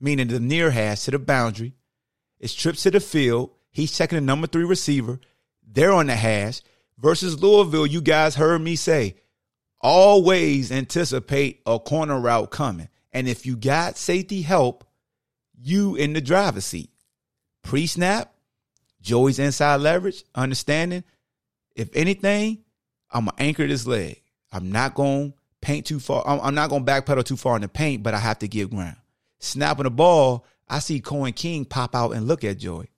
[0.00, 1.74] meaning the near hash to the boundary,
[2.38, 3.50] it's trips to the field.
[3.70, 5.20] He's checking the number three receiver.
[5.66, 6.62] They're on the hash.
[6.98, 9.16] Versus Louisville, you guys heard me say,
[9.80, 12.88] always anticipate a corner route coming.
[13.12, 14.84] And if you got safety help,
[15.56, 16.90] you in the driver's seat.
[17.62, 18.32] Pre snap,
[19.00, 21.04] Joey's inside leverage, understanding.
[21.74, 22.64] If anything,
[23.10, 24.22] I'm gonna anchor this leg.
[24.52, 26.26] I'm not gonna paint too far.
[26.26, 28.70] I'm, I'm not gonna backpedal too far in the paint, but I have to give
[28.70, 28.96] ground.
[29.40, 32.90] Snapping the ball, I see Coen King pop out and look at Joey.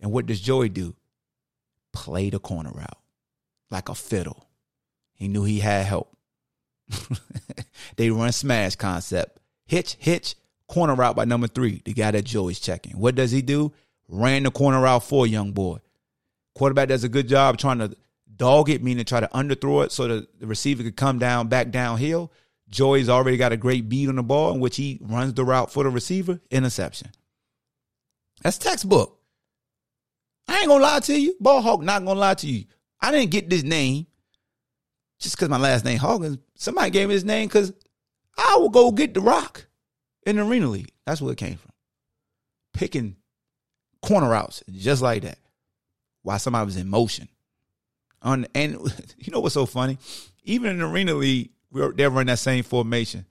[0.00, 0.94] And what does Joey do?
[1.92, 2.98] Play the corner route
[3.70, 4.46] like a fiddle.
[5.14, 6.16] He knew he had help.
[7.96, 9.38] they run smash concept.
[9.66, 10.34] Hitch, hitch,
[10.66, 12.92] corner route by number three, the guy that Joey's checking.
[12.92, 13.72] What does he do?
[14.08, 15.78] Ran the corner route for young boy.
[16.54, 17.94] Quarterback does a good job trying to
[18.40, 21.48] dog it, meaning to try to underthrow it so the, the receiver could come down
[21.48, 22.32] back downhill.
[22.70, 25.70] Joey's already got a great beat on the ball in which he runs the route
[25.70, 26.40] for the receiver.
[26.50, 27.10] Interception.
[28.42, 29.20] That's textbook.
[30.48, 31.36] I ain't gonna lie to you.
[31.38, 32.64] Ball Hawk not gonna lie to you.
[32.98, 34.06] I didn't get this name
[35.18, 36.38] just because my last name Hawkins.
[36.54, 37.74] Somebody gave me this name because
[38.38, 39.66] I will go get the rock
[40.24, 40.92] in the arena league.
[41.04, 41.72] That's where it came from.
[42.72, 43.16] Picking
[44.00, 45.38] corner routes just like that.
[46.22, 47.28] While somebody was in motion.
[48.22, 48.72] On and
[49.18, 49.98] you know what's so funny?
[50.44, 53.26] Even in the arena league, they're running that same formation.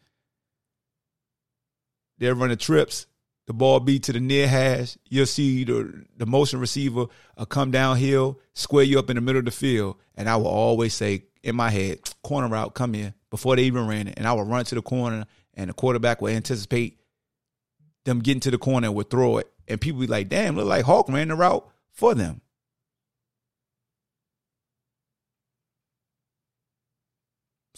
[2.18, 3.06] They're running trips.
[3.48, 4.98] The ball be to the near hash.
[5.08, 7.08] You'll see the the motion receiver
[7.50, 10.94] come downhill, square you up in the middle of the field, and I will always
[10.94, 14.34] say in my head, corner route, come here before they even ran it, and I
[14.34, 15.26] would run to the corner,
[15.56, 17.00] and the quarterback would anticipate
[18.06, 20.68] them getting to the corner and would throw it, and people be like, "Damn, look
[20.68, 22.42] like Hawk ran the route for them."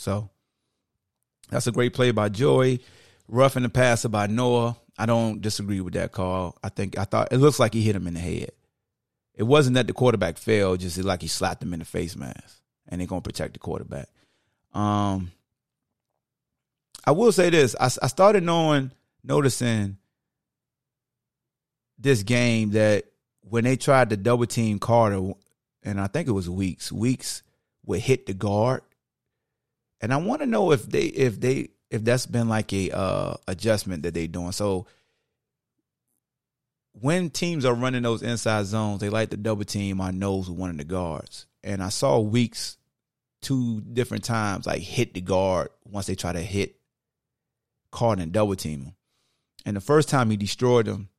[0.02, 0.32] So
[1.52, 2.82] that's a great play by Joey.
[3.28, 4.76] Rough in the passer by Noah.
[4.98, 6.58] I don't disagree with that call.
[6.64, 8.52] I think I thought it looks like he hit him in the head.
[9.36, 12.62] It wasn't that the quarterback fell, just like he slapped him in the face mask,
[12.88, 14.10] and they're gonna protect the quarterback.
[14.74, 15.32] Um,
[17.06, 18.92] I will say this: I, I started knowing,
[19.24, 19.98] noticing
[22.00, 23.06] this game that
[23.42, 25.34] when they tried to double team Carter,
[25.84, 27.44] and I think it was Weeks, Weeks
[27.86, 28.82] would hit the guard
[30.02, 33.36] and I want to know if they if they if that's been like a uh,
[33.48, 34.52] adjustment that they're doing.
[34.52, 34.88] So
[36.94, 40.58] when teams are running those inside zones, they like to double team on nose with
[40.58, 41.46] one of the guards.
[41.64, 42.78] And I saw Weeks
[43.42, 46.76] two different times like hit the guard once they try to hit
[47.92, 48.96] Carter and double team him.
[49.66, 51.10] And the first time he destroyed him,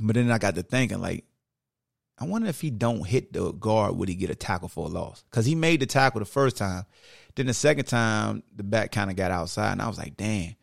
[0.00, 1.24] but then I got to thinking like,
[2.18, 4.88] I wonder if he don't hit the guard, would he get a tackle for a
[4.88, 5.22] loss?
[5.30, 6.86] Because he made the tackle the first time,
[7.34, 10.56] then the second time, the back kind of got outside, and I was like, damn,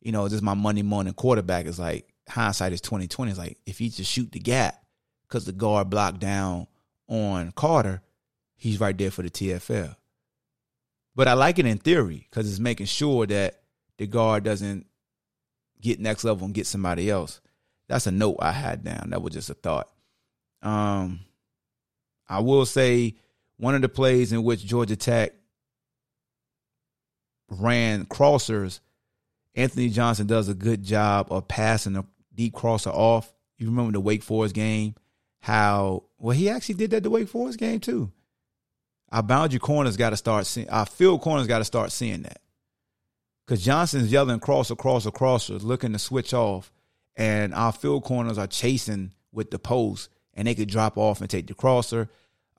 [0.00, 1.66] you know, this is my Monday morning quarterback.
[1.66, 3.30] Is like hindsight is twenty twenty.
[3.30, 4.82] It's like if he just shoot the gap
[5.26, 6.66] because the guard blocked down
[7.08, 8.02] on Carter,
[8.56, 9.96] he's right there for the TFL.
[11.14, 13.60] But I like it in theory because it's making sure that
[13.98, 14.86] the guard doesn't
[15.80, 17.40] get next level and get somebody else.
[17.88, 19.10] That's a note I had down.
[19.10, 19.88] That was just a thought.
[20.62, 21.20] Um,
[22.28, 23.16] I will say
[23.56, 25.32] one of the plays in which Georgia Tech
[27.50, 28.80] ran crossers,
[29.54, 32.04] Anthony Johnson does a good job of passing a
[32.34, 33.32] deep crosser off.
[33.56, 34.94] You remember the Wake Forest game?
[35.40, 38.12] How well he actually did that the Wake Forest game too.
[39.10, 40.68] Our boundary corners got to start seeing.
[40.68, 42.40] Our field corners got to start seeing that
[43.46, 46.70] because Johnson's yelling crosser, crosser, crosser, looking to switch off,
[47.16, 51.28] and our field corners are chasing with the post, and they could drop off and
[51.28, 52.08] take the crosser.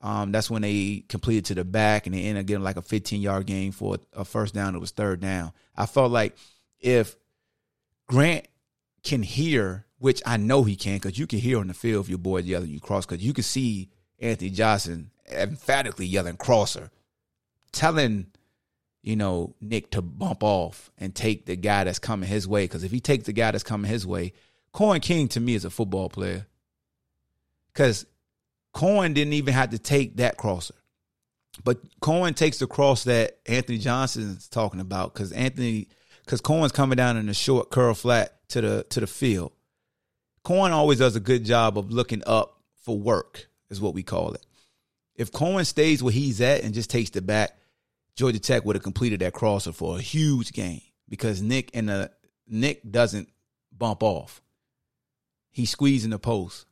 [0.02, 2.82] Um, that's when they completed to the back and they ended up getting like a
[2.82, 4.74] 15 yard game for a first down.
[4.74, 5.52] It was third down.
[5.76, 6.36] I felt like
[6.78, 7.16] if
[8.06, 8.46] Grant
[9.02, 12.10] can hear, which I know he can, because you can hear on the field if
[12.10, 16.90] your boy yelling you cross, because you can see Anthony Johnson emphatically yelling crosser,
[17.72, 18.26] telling
[19.02, 22.64] you know Nick to bump off and take the guy that's coming his way.
[22.64, 24.34] Because if he takes the guy that's coming his way,
[24.74, 26.46] Coen King to me is a football player.
[27.72, 28.06] Because
[28.74, 30.74] Coen didn't even have to take that crosser.
[31.64, 35.88] But Coen takes the cross that Anthony Johnson's talking about because Anthony,
[36.24, 39.52] because Coen's coming down in a short curl flat to the to the field.
[40.44, 44.32] Coen always does a good job of looking up for work, is what we call
[44.32, 44.46] it.
[45.16, 47.58] If Coen stays where he's at and just takes the back,
[48.14, 52.10] Georgia Tech would have completed that crosser for a huge game because Nick and the
[52.46, 53.28] Nick doesn't
[53.76, 54.40] bump off.
[55.50, 56.64] He's squeezing the post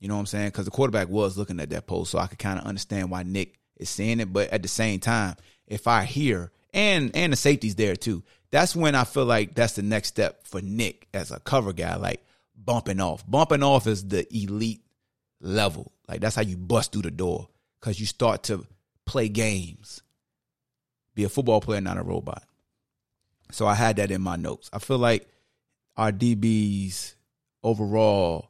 [0.00, 0.48] You know what I'm saying?
[0.48, 3.22] Because the quarterback was looking at that post, so I could kind of understand why
[3.22, 4.32] Nick is seeing it.
[4.32, 5.36] But at the same time,
[5.66, 9.74] if I hear and and the safety's there too, that's when I feel like that's
[9.74, 12.24] the next step for Nick as a cover guy, like
[12.56, 13.24] bumping off.
[13.28, 14.82] Bumping off is the elite
[15.40, 15.92] level.
[16.08, 17.48] Like that's how you bust through the door
[17.78, 18.66] because you start to
[19.06, 20.02] play games.
[21.14, 22.42] Be a football player, not a robot.
[23.50, 24.70] So I had that in my notes.
[24.72, 25.28] I feel like
[25.96, 27.14] our DBs
[27.62, 28.49] overall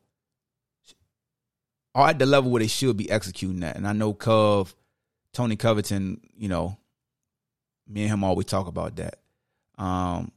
[1.95, 3.77] are at the level where they should be executing that.
[3.77, 4.75] And I know Cove,
[5.33, 6.77] Tony Covington, you know,
[7.89, 9.17] me and him always talk about that.
[9.77, 10.31] Um,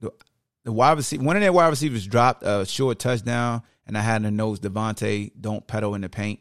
[0.00, 0.12] the,
[0.64, 4.16] the wide receiver, one of their wide receivers dropped a short touchdown, and I had
[4.16, 6.40] in the notes De'Vante, don't pedal in the paint,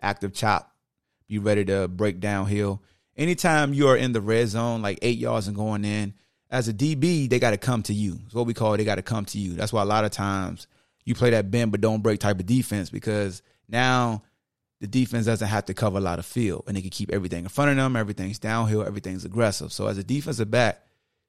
[0.00, 0.74] active chop,
[1.28, 2.82] be ready to break downhill.
[3.16, 6.14] Anytime you are in the red zone, like eight yards and going in,
[6.50, 8.18] as a DB, they got to come to you.
[8.24, 9.54] It's what we call it, they got to come to you.
[9.54, 10.66] That's why a lot of times
[11.04, 14.22] you play that bend but don't break type of defense because now
[14.80, 17.44] the defense doesn't have to cover a lot of field and they can keep everything
[17.44, 17.96] in front of them.
[17.96, 19.72] Everything's downhill, everything's aggressive.
[19.72, 20.84] So as a defensive back,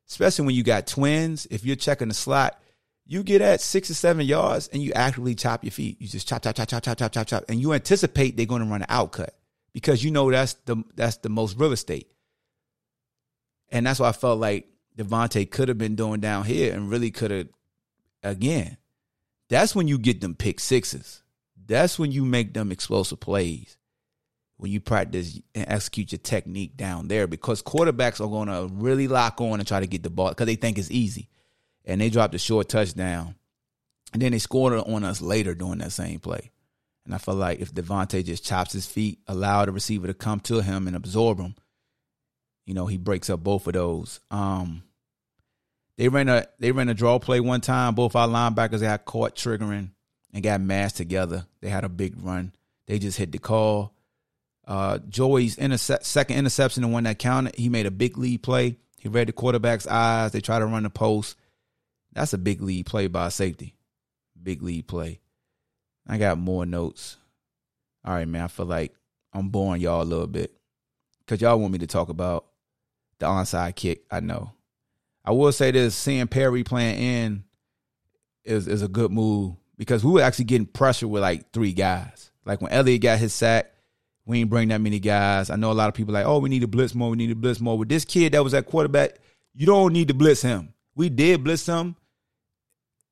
[0.10, 2.60] especially when you got twins, if you're checking the slot,
[3.06, 6.02] you get at six or seven yards and you actively chop your feet.
[6.02, 8.64] You just chop, chop, chop, chop, chop, chop, chop, chop, and you anticipate they're going
[8.64, 9.32] to run an outcut
[9.74, 12.08] because you know that's the that's the most real estate.
[13.70, 14.68] And that's why I felt like
[14.98, 17.48] De'Vante could have been doing down here and really could have
[18.22, 18.78] again.
[19.50, 21.22] That's when you get them pick sixes.
[21.66, 23.78] That's when you make them explosive plays.
[24.58, 29.08] When you practice and execute your technique down there, because quarterbacks are going to really
[29.08, 31.28] lock on and try to get the ball because they think it's easy,
[31.86, 33.36] and they dropped a short touchdown,
[34.14, 36.52] and then they scored on us later during that same play.
[37.06, 40.40] And I feel like if De'Vante just chops his feet, allow the receiver to come
[40.42, 41.56] to him and absorb him,
[42.66, 44.22] you know, he breaks up both of those.
[44.32, 44.84] Um,
[45.98, 47.96] they ran a they ran a draw play one time.
[47.96, 49.92] Both our linebackers got caught triggering
[50.34, 51.46] and got mashed together.
[51.62, 52.54] They had a big run.
[52.88, 53.94] They just hit the call.
[54.66, 58.78] Uh, Joey's second interception, the one that counted, he made a big lead play.
[58.98, 60.32] He read the quarterback's eyes.
[60.32, 61.36] They tried to run the post.
[62.14, 63.76] That's a big lead play by safety.
[64.42, 65.20] Big lead play.
[66.08, 67.18] I got more notes.
[68.06, 68.44] All right, man.
[68.44, 68.94] I feel like
[69.34, 70.54] I'm boring y'all a little bit
[71.20, 72.46] because y'all want me to talk about
[73.20, 74.04] the onside kick.
[74.10, 74.52] I know.
[75.26, 77.44] I will say this: seeing Perry playing in
[78.44, 82.32] is is a good move because we were actually getting pressure with like three guys.
[82.46, 83.72] Like when Elliott got his sack,
[84.26, 85.50] we ain't bring that many guys.
[85.50, 87.10] I know a lot of people like, oh, we need to blitz more.
[87.10, 87.78] We need to blitz more.
[87.78, 89.20] With this kid that was at quarterback,
[89.54, 90.74] you don't need to blitz him.
[90.96, 91.96] We did blitz him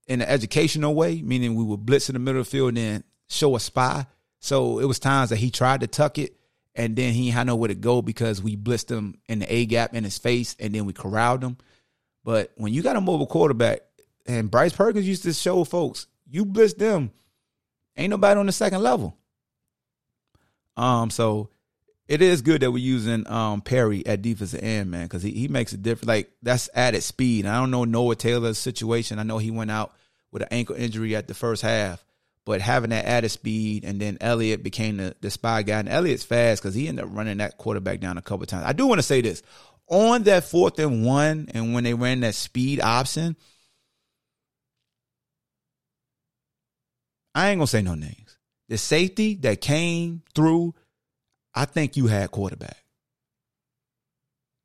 [0.07, 2.78] in an educational way, meaning we would blitz in the middle of the field and
[2.78, 4.05] then show a spy.
[4.39, 6.36] So it was times that he tried to tuck it
[6.76, 9.93] and then he had nowhere to go because we blitzed him in the A gap
[9.93, 11.57] in his face and then we corralled him.
[12.24, 13.82] But when you got a mobile quarterback,
[14.26, 17.11] and Bryce Perkins used to show folks, you blitz them,
[17.97, 19.17] ain't nobody on the second level.
[20.78, 21.49] Um, so
[22.07, 25.47] it is good that we're using um Perry at defensive end, man, because he, he
[25.47, 26.07] makes a difference.
[26.07, 27.45] Like that's added speed.
[27.45, 29.19] I don't know Noah Taylor's situation.
[29.19, 29.93] I know he went out
[30.32, 32.03] with an ankle injury at the first half,
[32.45, 35.80] but having that added speed and then Elliott became the, the spy guy.
[35.80, 38.65] And Elliott's fast because he ended up running that quarterback down a couple times.
[38.65, 39.41] I do want to say this
[39.91, 43.35] on that fourth and one, and when they ran that speed option,
[47.36, 48.37] I ain't gonna say no names.
[48.70, 50.74] The safety that came through,
[51.53, 52.78] I think you had quarterback.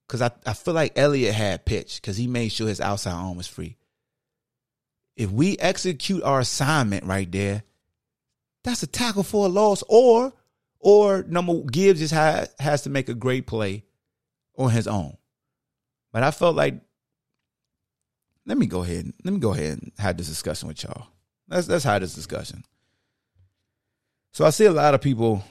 [0.08, 3.36] Cause I, I feel like Elliott had pitch because he made sure his outside arm
[3.36, 3.76] was free.
[5.16, 7.64] If we execute our assignment right there,
[8.62, 9.82] that's a tackle for a loss.
[9.88, 10.32] Or
[10.78, 13.82] or number Gibbs just has, has to make a great play
[14.56, 15.16] on his own.
[16.12, 16.80] But I felt like
[18.46, 19.12] let me go ahead.
[19.24, 21.08] Let me go ahead and have this discussion with y'all.
[21.48, 22.64] Let's let's have this discussion.
[24.32, 25.44] So I see a lot of people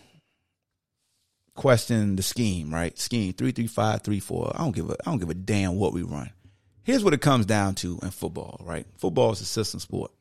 [1.56, 2.98] question the scheme, right?
[2.98, 4.52] Scheme three three five three four.
[4.56, 6.32] I don't give a I don't give a damn what we run.
[6.84, 8.86] Here's what it comes down to in football, right?
[8.98, 10.12] Football is a system sport.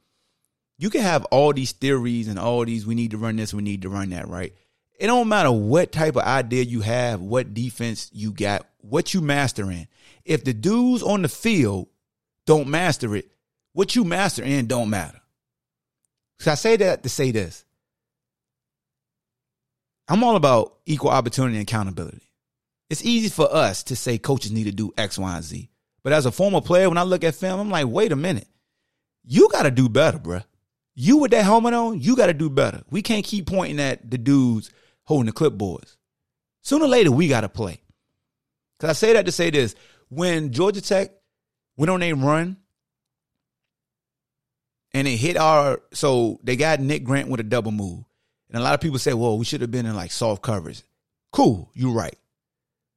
[0.78, 3.62] You can have all these theories and all these we need to run this, we
[3.62, 4.54] need to run that, right?
[4.98, 9.20] It don't matter what type of idea you have, what defense you got, what you
[9.20, 9.88] master in.
[10.24, 11.88] If the dudes on the field
[12.46, 13.30] don't master it,
[13.72, 15.20] what you master in don't matter.
[16.38, 17.64] So I say that to say this.
[20.06, 22.30] I'm all about equal opportunity and accountability.
[22.90, 25.70] It's easy for us to say coaches need to do X, Y, and Z.
[26.02, 28.46] But as a former player, when I look at film, I'm like, wait a minute.
[29.24, 30.44] You got to do better, bruh.
[30.94, 32.82] You with that helmet on, you got to do better.
[32.90, 34.70] We can't keep pointing at the dudes
[35.04, 35.96] holding the clipboards.
[36.62, 37.80] Sooner or later, we got to play.
[38.78, 39.74] Because I say that to say this.
[40.08, 41.10] When Georgia Tech
[41.76, 42.56] went on a run
[44.94, 45.82] and it hit our.
[45.92, 48.04] So they got Nick Grant with a double move,
[48.48, 50.82] and a lot of people say, "Well, we should have been in like soft coverage."
[51.32, 52.16] Cool, you're right.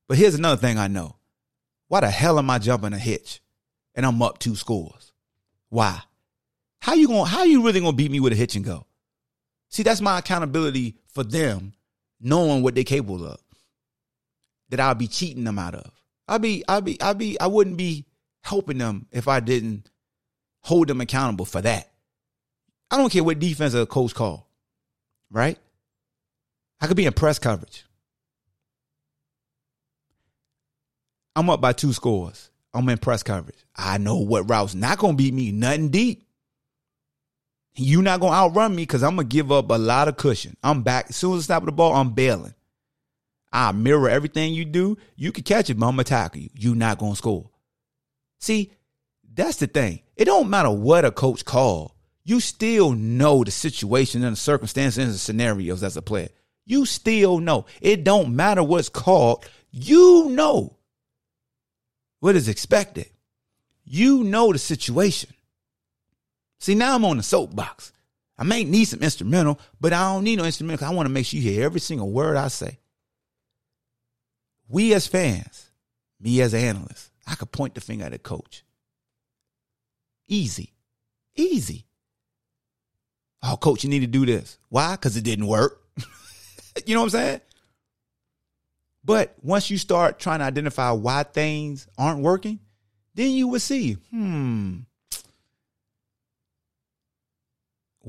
[0.08, 1.18] But here's another thing I know:
[1.88, 3.42] why the hell am I jumping a hitch,
[3.96, 5.12] and I'm up two scores?
[5.70, 6.02] Why?
[6.80, 7.26] How you going?
[7.26, 8.86] How you really gonna beat me with a hitch and go?
[9.70, 11.74] See, that's my accountability for them,
[12.20, 13.40] knowing what they're capable of.
[14.70, 15.92] That I'll be cheating them out of.
[16.28, 18.06] I'll be, I'll be, I'll be, I wouldn't be
[18.44, 19.90] helping them if I didn't
[20.62, 21.90] hold them accountable for that.
[22.92, 24.50] I don't care what defense a coach call,
[25.32, 25.58] right?
[26.82, 27.86] I could be in press coverage.
[31.36, 32.50] I'm up by two scores.
[32.74, 33.64] I'm in press coverage.
[33.76, 35.52] I know what route's not gonna beat me.
[35.52, 36.27] Nothing deep.
[37.78, 40.58] You not gonna outrun me because I'm gonna give up a lot of cushion.
[40.64, 41.94] I'm back as soon as I snap the ball.
[41.94, 42.56] I'm bailing.
[43.54, 44.98] I mirror everything you do.
[45.16, 46.50] You can catch it, but I'm gonna tackle you.
[46.56, 47.50] You not gonna score.
[48.40, 48.72] See,
[49.34, 50.02] that's the thing.
[50.16, 51.96] It don't matter what a coach call.
[52.24, 56.30] You still know the situation and the circumstances and the scenarios as a player.
[56.66, 57.66] You still know.
[57.80, 59.46] It don't matter what's called.
[59.72, 60.76] You know
[62.20, 63.10] what is expected.
[63.86, 65.30] You know the situation.
[66.60, 67.94] See, now I'm on the soapbox.
[68.38, 71.14] I may need some instrumental, but I don't need no instrumental because I want to
[71.14, 72.80] make sure you hear every single word I say.
[74.68, 75.72] We as fans,
[76.20, 78.64] me as an analyst, I could point the finger at a coach.
[80.28, 80.74] Easy.
[81.36, 81.86] Easy.
[83.44, 84.58] Oh, coach, you need to do this.
[84.70, 84.94] Why?
[84.94, 85.82] Because it didn't work.
[86.86, 87.42] you know what I'm saying?
[89.04, 92.60] But once you start trying to identify why things aren't working,
[93.16, 94.80] then you will see, hmm.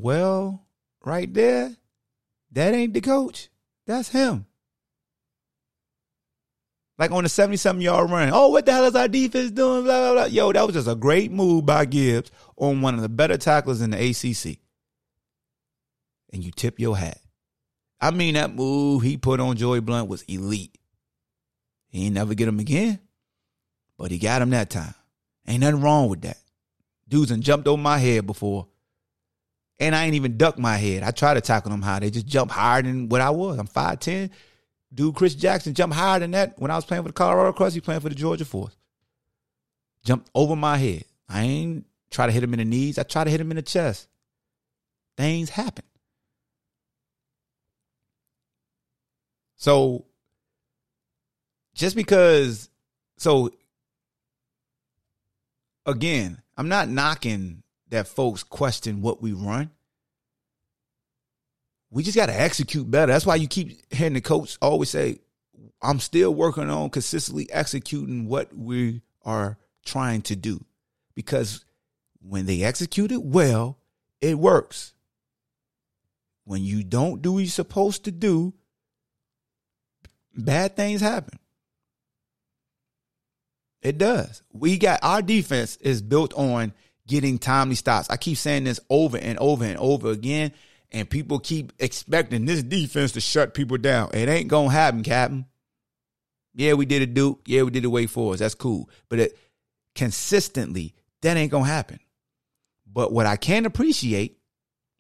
[0.01, 0.65] Well,
[1.05, 1.75] right there,
[2.53, 3.49] that ain't the coach.
[3.85, 4.47] That's him.
[6.97, 8.31] Like on the 70 something yard run.
[8.33, 9.83] Oh, what the hell is our defense doing?
[9.83, 10.25] Blah, blah, blah.
[10.27, 13.81] Yo, that was just a great move by Gibbs on one of the better tacklers
[13.81, 14.61] in the ACC.
[16.33, 17.19] And you tip your hat.
[18.01, 20.79] I mean, that move he put on Joey Blount was elite.
[21.89, 23.01] He ain't never get him again,
[23.97, 24.95] but he got him that time.
[25.49, 26.39] Ain't nothing wrong with that.
[27.09, 28.69] Dudes and jumped over my head before.
[29.81, 31.03] And I ain't even ducked my head.
[31.03, 32.01] I try to tackle them high.
[32.01, 33.59] They just jump higher than what I was.
[33.59, 34.31] I'm 5'10.
[34.93, 37.75] Dude, Chris Jackson jumped higher than that when I was playing for the Colorado Crush.
[37.75, 38.77] He playing for the Georgia Force.
[40.05, 41.05] Jumped over my head.
[41.29, 42.99] I ain't try to hit him in the knees.
[42.99, 44.09] I try to hit him in the chest.
[45.17, 45.85] Things happen.
[49.57, 50.07] So
[51.75, 52.71] just because
[53.19, 53.51] so
[55.85, 59.71] again, I'm not knocking that folks question what we run.
[61.91, 63.13] We just got to execute better.
[63.13, 65.21] That's why you keep hearing the coach always say,
[65.81, 70.65] I'm still working on consistently executing what we are trying to do.
[71.15, 71.65] Because
[72.21, 73.79] when they execute it well,
[74.21, 74.93] it works.
[76.45, 78.55] When you don't do what you're supposed to do,
[80.35, 81.39] bad things happen.
[83.81, 84.43] It does.
[84.53, 86.73] We got our defense is built on
[87.09, 88.09] getting timely stops.
[88.09, 90.53] I keep saying this over and over and over again,
[90.93, 94.11] and people keep expecting this defense to shut people down.
[94.15, 95.47] It ain't gonna happen, Captain.
[96.55, 97.41] Yeah, we did it, Duke.
[97.47, 98.41] Yeah, we did it Wake Forest.
[98.41, 98.89] That's cool.
[99.09, 99.39] But it
[99.95, 101.99] consistently, that ain't gonna happen.
[102.87, 104.39] But what I can appreciate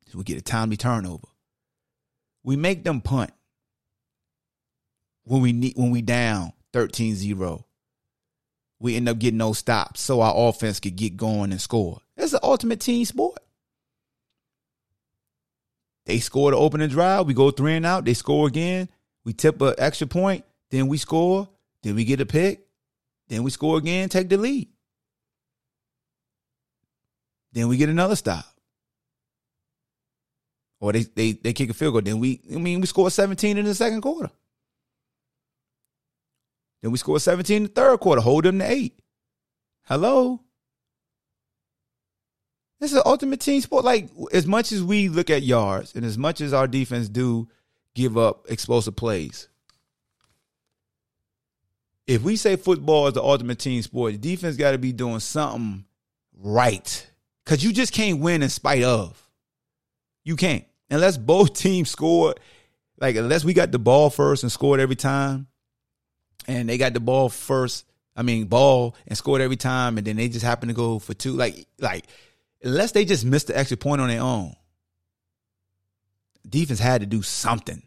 [0.07, 1.29] is we get a timely turnover.
[2.43, 3.31] We make them punt
[5.25, 7.65] when we need when we down 13-0
[8.81, 12.01] we end up getting no stops so our offense could get going and score.
[12.17, 13.39] It's the ultimate team sport.
[16.07, 18.89] They score the opening drive, we go three and out, they score again,
[19.25, 21.49] we tip an extra point, then we score,
[21.83, 22.67] then we get a pick,
[23.29, 24.69] then we score again, take the lead.
[27.53, 28.45] Then we get another stop.
[30.81, 32.03] Or they they they kick a field goal.
[32.03, 34.31] Then we I mean we score 17 in the second quarter.
[36.83, 38.99] Then we score 17 in the third quarter, hold them to eight.
[39.85, 40.41] Hello?
[42.81, 43.85] This is an ultimate team sport.
[43.85, 47.49] Like, as much as we look at yards and as much as our defense do
[47.95, 49.49] give up explosive plays,
[52.07, 55.21] if we say football is the ultimate team sport, the defense got to be doing
[55.21, 55.85] something
[56.37, 57.11] right.
[57.45, 59.21] Because you just can't win in spite of.
[60.25, 60.65] You can't.
[60.91, 62.35] Unless both teams score,
[63.01, 65.49] like, unless we got the ball first and scored every time,
[66.49, 67.85] and they got the ball first.
[68.17, 71.15] I mean, ball and scored every time, and then they just happen to go for
[71.15, 71.35] two.
[71.35, 72.07] Like, like
[72.65, 74.57] unless they just missed the extra point on their own,
[76.49, 77.83] defense had to do something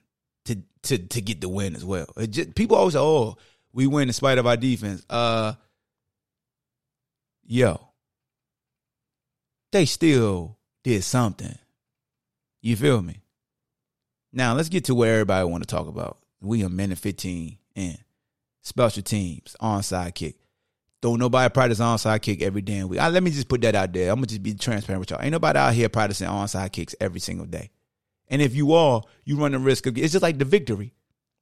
[0.45, 2.07] to to to get the win as well.
[2.29, 3.35] Just, people always say, "Oh,
[3.73, 5.53] we win in spite of our defense." Uh,
[7.43, 7.89] yo,
[9.71, 11.57] they still did something.
[12.61, 13.21] You feel me?
[14.31, 16.19] Now let's get to where everybody want to talk about.
[16.39, 17.97] We a minute 15 in.
[18.61, 20.35] Special teams, onside kick.
[21.01, 22.99] Don't nobody practice onside kick every damn week.
[23.01, 24.11] Ah, let me just put that out there.
[24.11, 25.21] I'm gonna just be transparent with y'all.
[25.21, 27.71] Ain't nobody out here practicing onside kicks every single day.
[28.27, 30.93] And if you are, you run the risk of it's just like the victory.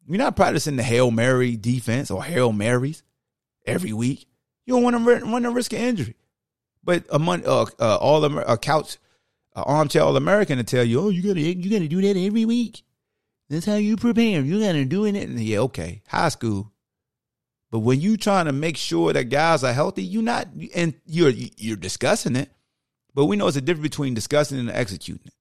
[0.08, 3.04] You're not practicing the Hail Mary defense or Hail Marys
[3.66, 4.28] every week.
[4.66, 6.16] You don't want to run the risk of injury.
[6.84, 8.98] But a month, uh, uh, all a couch,
[9.56, 12.46] uh, armchair all American to tell you, oh, you gotta, you gotta do that every
[12.46, 12.84] week.
[13.50, 14.42] That's how you prepare.
[14.42, 15.16] You gotta do it.
[15.16, 16.72] And yeah, okay, high school.
[17.72, 21.30] But when you trying to make sure that guys are healthy, you're not, and you're
[21.30, 22.50] you're discussing it.
[23.14, 25.34] But we know it's a difference between discussing and executing it.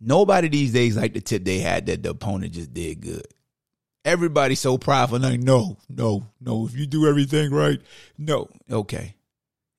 [0.00, 3.26] Nobody these days like the tip they had that the opponent just did good.
[4.04, 5.18] Everybody's so prideful.
[5.18, 6.66] Like, no, no, no.
[6.66, 7.80] If you do everything right,
[8.18, 8.48] no.
[8.70, 9.14] Okay.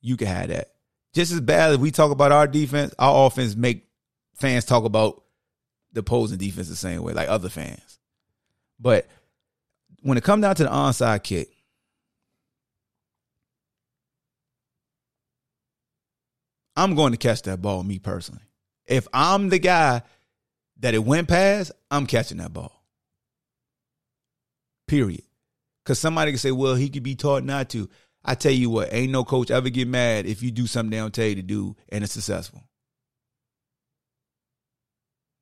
[0.02, 0.72] You can have that.
[1.14, 3.88] Just as bad as we talk about our defense, our offense make
[4.34, 5.24] fans talk about
[5.94, 8.00] the opposing defense the same way, like other fans.
[8.80, 9.08] But
[10.02, 11.50] when it comes down to the onside kick,
[16.76, 18.44] I'm going to catch that ball, me personally.
[18.86, 20.04] If I'm the guy
[20.80, 22.84] that it went past, I'm catching that ball.
[24.88, 25.24] Period.
[25.84, 27.90] Because somebody can say, well, he could be taught not to.
[28.24, 30.98] I tell you what, ain't no coach ever get mad if you do something they
[30.98, 32.64] don't tell you to do and it's successful.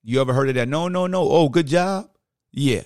[0.03, 0.67] You ever heard of that?
[0.67, 1.21] No, no, no.
[1.21, 2.09] Oh, good job.
[2.51, 2.83] Yeah.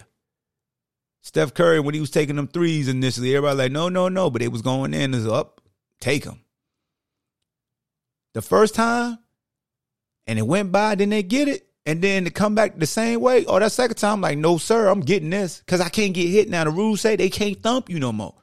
[1.28, 4.30] Steph Curry, when he was taking them threes initially, everybody like, no, no, no.
[4.30, 5.60] But it was going in, it's up.
[6.00, 6.40] Take them.
[8.34, 9.18] The first time,
[10.26, 13.20] and it went by, then they get it and then to come back the same
[13.20, 16.30] way, or that second time, like, no, sir, I'm getting this because I can't get
[16.30, 16.64] hit now.
[16.64, 18.36] The rules say they can't thump you no more.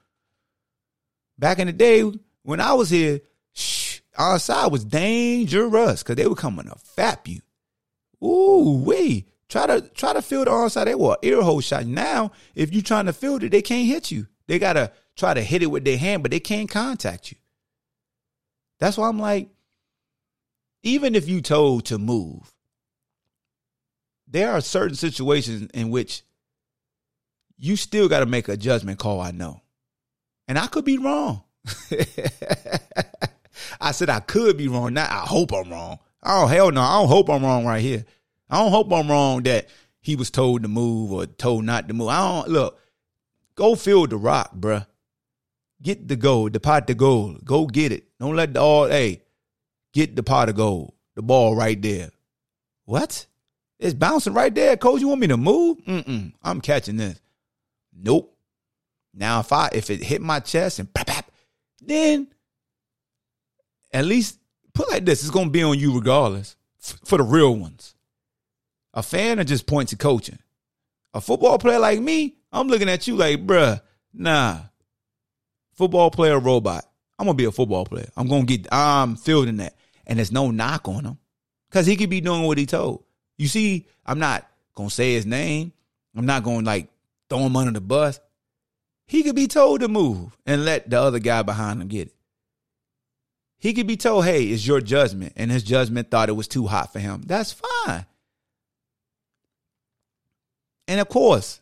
[1.38, 2.02] Back in the day
[2.42, 3.20] when I was here,
[3.54, 7.40] shh, outside was dangerous because they were coming to fap you.
[8.22, 9.24] Ooh, wee.
[9.48, 10.86] Try to try to field the onside.
[10.86, 11.86] They were ear hole shot.
[11.86, 14.26] Now, if you're trying to field it, they can't hit you.
[14.46, 17.38] They gotta try to hit it with their hand, but they can't contact you.
[18.80, 19.48] That's why I'm like,
[20.82, 22.52] even if you told to move,
[24.26, 26.22] there are certain situations in which
[27.56, 29.20] you still got to make a judgment call.
[29.20, 29.62] I know.
[30.48, 31.44] And I could be wrong.
[33.80, 34.92] I said I could be wrong.
[34.92, 35.98] Not I hope I'm wrong.
[36.22, 36.80] Oh, hell no.
[36.80, 38.04] I don't hope I'm wrong right here.
[38.50, 39.68] I don't hope I'm wrong that
[40.00, 42.08] he was told to move or told not to move.
[42.08, 42.78] I don't look.
[43.54, 44.86] Go fill the rock, bruh.
[45.82, 47.44] Get the gold, the pot of gold.
[47.44, 48.04] Go get it.
[48.18, 49.22] Don't let the all, hey,
[49.92, 52.10] get the pot of gold, the ball right there.
[52.84, 53.26] What?
[53.78, 55.00] It's bouncing right there, coach.
[55.00, 55.78] You want me to move?
[55.84, 56.32] Mm-mm.
[56.42, 57.20] I'm catching this.
[57.96, 58.36] Nope.
[59.12, 61.30] Now if I if it hit my chest and pap, pap,
[61.80, 62.28] then
[63.92, 64.38] at least
[64.72, 66.56] put like this, it's gonna be on you regardless.
[66.82, 67.93] F- for the real ones.
[68.94, 70.38] A fan or just points to coaching.
[71.12, 73.80] A football player like me, I'm looking at you like, bruh,
[74.12, 74.60] nah.
[75.74, 76.84] Football player robot.
[77.18, 78.08] I'm gonna be a football player.
[78.16, 79.76] I'm gonna get I'm fielding that.
[80.06, 81.18] And there's no knock on him.
[81.70, 83.04] Cause he could be doing what he told.
[83.36, 85.72] You see, I'm not gonna say his name.
[86.16, 86.88] I'm not gonna like
[87.28, 88.20] throw him under the bus.
[89.06, 92.14] He could be told to move and let the other guy behind him get it.
[93.58, 95.32] He could be told, hey, it's your judgment.
[95.36, 97.22] And his judgment thought it was too hot for him.
[97.26, 98.06] That's fine.
[100.86, 101.60] And of course,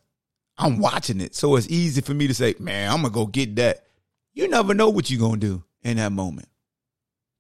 [0.59, 1.35] I'm watching it.
[1.35, 3.85] So it's easy for me to say, man, I'm going to go get that.
[4.35, 6.49] You never know what you're going to do in that moment.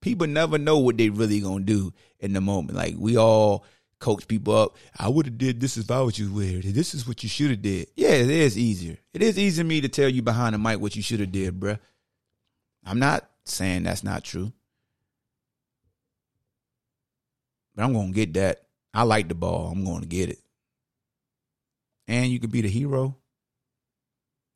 [0.00, 2.76] People never know what they really going to do in the moment.
[2.76, 3.64] Like we all
[4.02, 4.76] coach people up.
[4.98, 6.64] I would have did this if I was you weird.
[6.64, 7.88] This is what you should have did.
[7.94, 8.98] Yeah, it is easier.
[9.14, 11.32] It is easier for me to tell you behind the mic what you should have
[11.32, 11.78] did, bruh.
[12.84, 14.52] I'm not saying that's not true.
[17.74, 18.62] But I'm gonna get that.
[18.92, 19.68] I like the ball.
[19.68, 20.41] I'm gonna get it.
[22.08, 23.16] And you could be the hero.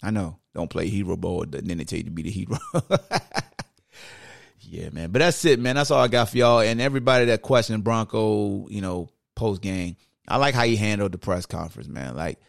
[0.02, 0.39] I know.
[0.55, 2.59] Don't play hero ball, then they tell you to be the hero.
[4.60, 5.10] yeah, man.
[5.10, 5.77] But that's it, man.
[5.77, 6.60] That's all I got for y'all.
[6.60, 9.97] And everybody that questioned Bronco, you know, post game.
[10.28, 12.16] I like how he handled the press conference, man.
[12.16, 12.40] Like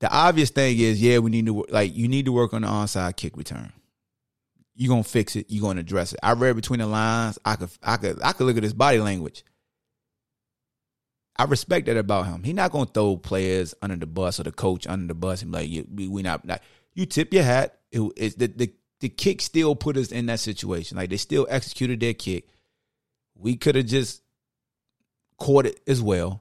[0.00, 2.68] the obvious thing is, yeah, we need to like you need to work on the
[2.68, 3.72] onside kick return.
[4.74, 5.46] You're gonna fix it.
[5.48, 6.18] You're gonna address it.
[6.22, 7.38] I read between the lines.
[7.44, 9.44] I could I could I could look at his body language.
[11.36, 12.42] I respect that about him.
[12.42, 15.52] He's not gonna throw players under the bus or the coach under the bus and
[15.52, 16.62] like, we, we not, not
[16.94, 17.78] you tip your hat.
[17.90, 20.96] It, it, the, the the kick still put us in that situation.
[20.96, 22.46] Like they still executed their kick.
[23.34, 24.22] We could have just
[25.38, 26.40] caught it as well.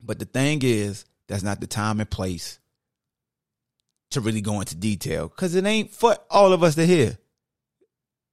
[0.00, 2.58] But the thing is, that's not the time and place
[4.12, 7.18] to really go into detail because it ain't for all of us to hear.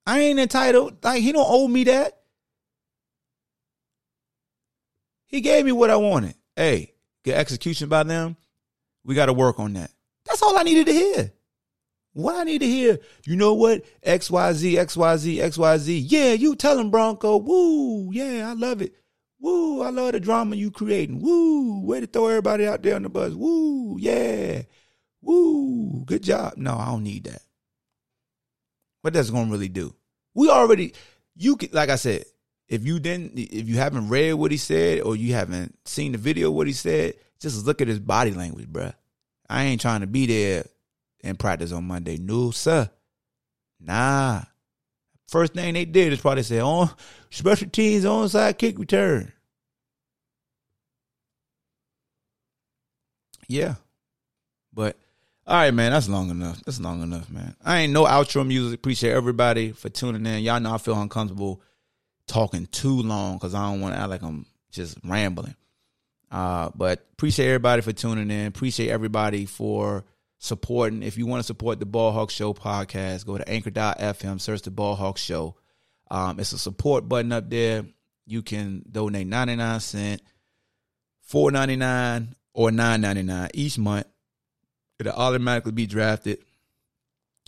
[0.08, 1.04] I ain't entitled.
[1.04, 2.18] Like he don't owe me that.
[5.28, 6.36] He gave me what I wanted.
[6.56, 6.94] Hey,
[7.24, 8.38] get execution by them.
[9.04, 9.92] We got to work on that.
[10.26, 11.32] That's all I needed to hear.
[12.14, 13.84] What I need to hear, you know what?
[14.06, 16.06] XYZ, XYZ, XYZ.
[16.08, 17.38] Yeah, you tell him, Bronco.
[17.38, 18.96] Woo, yeah, I love it.
[19.40, 21.22] Woo, I love the drama you creating.
[21.22, 23.34] Woo, way to throw everybody out there on the bus.
[23.34, 24.62] Woo, yeah.
[25.22, 26.54] Woo, good job.
[26.56, 27.42] No, I don't need that.
[29.02, 29.94] What that's gonna really do?
[30.34, 30.94] We already,
[31.36, 32.24] you can, like I said,
[32.68, 36.18] if you didn't, if you haven't read what he said or you haven't seen the
[36.18, 38.94] video what he said, just look at his body language, bruh.
[39.50, 40.66] I ain't trying to be there
[41.24, 42.18] and practice on Monday.
[42.18, 42.90] No, sir.
[43.80, 44.42] Nah.
[45.28, 46.90] First thing they did is probably say, on
[47.30, 49.32] special teams onside kick return.
[53.48, 53.76] Yeah.
[54.74, 54.98] But
[55.46, 56.64] all right, man, that's long enough.
[56.66, 57.56] That's long enough, man.
[57.64, 58.80] I ain't no outro music.
[58.80, 60.44] Appreciate everybody for tuning in.
[60.44, 61.62] Y'all know I feel uncomfortable
[62.28, 65.56] talking too long because I don't want to act like I'm just rambling.
[66.32, 68.48] Uh, but appreciate everybody for tuning in.
[68.48, 70.06] Appreciate everybody for
[70.40, 71.04] supporting.
[71.04, 74.72] If you want to support the Ball Hawk Show podcast, go to anchor.fm, search the
[74.72, 75.56] Ball Hawk Show.
[76.10, 77.86] Um, it's a support button up there.
[78.26, 80.22] You can donate 99 cent,
[81.32, 84.08] 4.99 or 9.99 each month.
[85.00, 86.40] It'll automatically be drafted.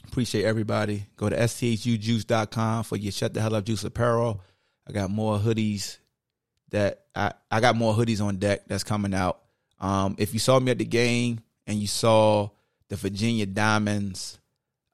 [0.08, 1.08] Appreciate everybody.
[1.16, 4.42] Go to sthujuice.com for your Shut the Hell Up Juice apparel.
[4.88, 5.98] I got more hoodies
[6.70, 9.40] that I, I got more hoodies on deck that's coming out.
[9.80, 12.50] Um, if you saw me at the game and you saw
[12.90, 14.40] the Virginia Diamonds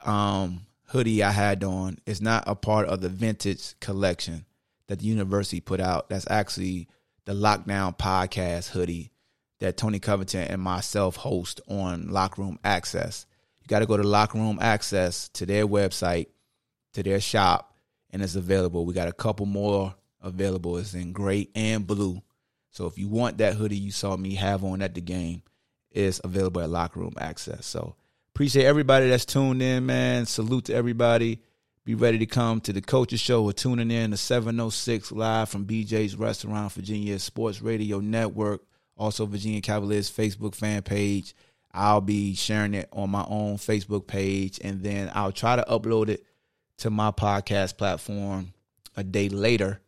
[0.04, 4.46] um, hoodie I had on, it's not a part of the vintage collection
[4.88, 6.10] that the university put out.
[6.10, 6.88] That's actually
[7.26, 9.12] the Lockdown Podcast hoodie
[9.60, 13.26] that Tony Covington and myself host on Locker Room Access.
[13.62, 16.28] You got to go to Locker Room Access to their website,
[16.94, 17.73] to their shop,
[18.14, 18.86] and it's available.
[18.86, 20.78] We got a couple more available.
[20.78, 22.22] It's in gray and blue.
[22.70, 25.42] So if you want that hoodie you saw me have on at the game,
[25.92, 27.66] it's available at Locker Room Access.
[27.66, 27.96] So
[28.34, 30.26] appreciate everybody that's tuned in, man.
[30.26, 31.42] Salute to everybody.
[31.86, 33.44] Be ready to come to the Coaches Show.
[33.44, 38.62] We're tuning in to 706 live from BJ's Restaurant, Virginia Sports Radio Network,
[38.96, 41.36] also Virginia Cavaliers Facebook fan page.
[41.74, 46.10] I'll be sharing it on my own Facebook page, and then I'll try to upload
[46.10, 46.24] it
[46.78, 48.54] to my podcast platform
[48.96, 49.82] a day later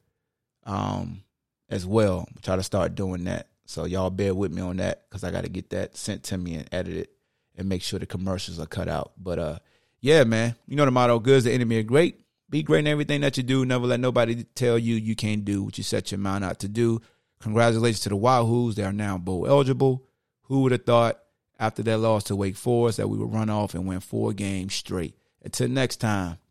[0.66, 1.24] um,
[1.70, 2.28] as well.
[2.42, 3.48] Try to start doing that.
[3.66, 6.38] So y'all bear with me on that because I got to get that sent to
[6.38, 7.12] me and edit it
[7.58, 9.14] and make sure the commercials are cut out.
[9.18, 9.60] But uh,
[10.00, 12.88] yeah, man, you know the motto: "Good is the enemy of great." Be great in
[12.88, 13.66] everything that you do.
[13.66, 16.68] Never let nobody tell you you can't do what you set your mind out to
[16.68, 17.02] do.
[17.40, 20.06] Congratulations to the Wahoos; they are now bowl eligible.
[20.44, 21.20] Who would have thought
[21.60, 24.76] after that loss to Wake Forest that we would run off and win four games
[24.76, 25.16] straight?
[25.44, 26.38] Until next time,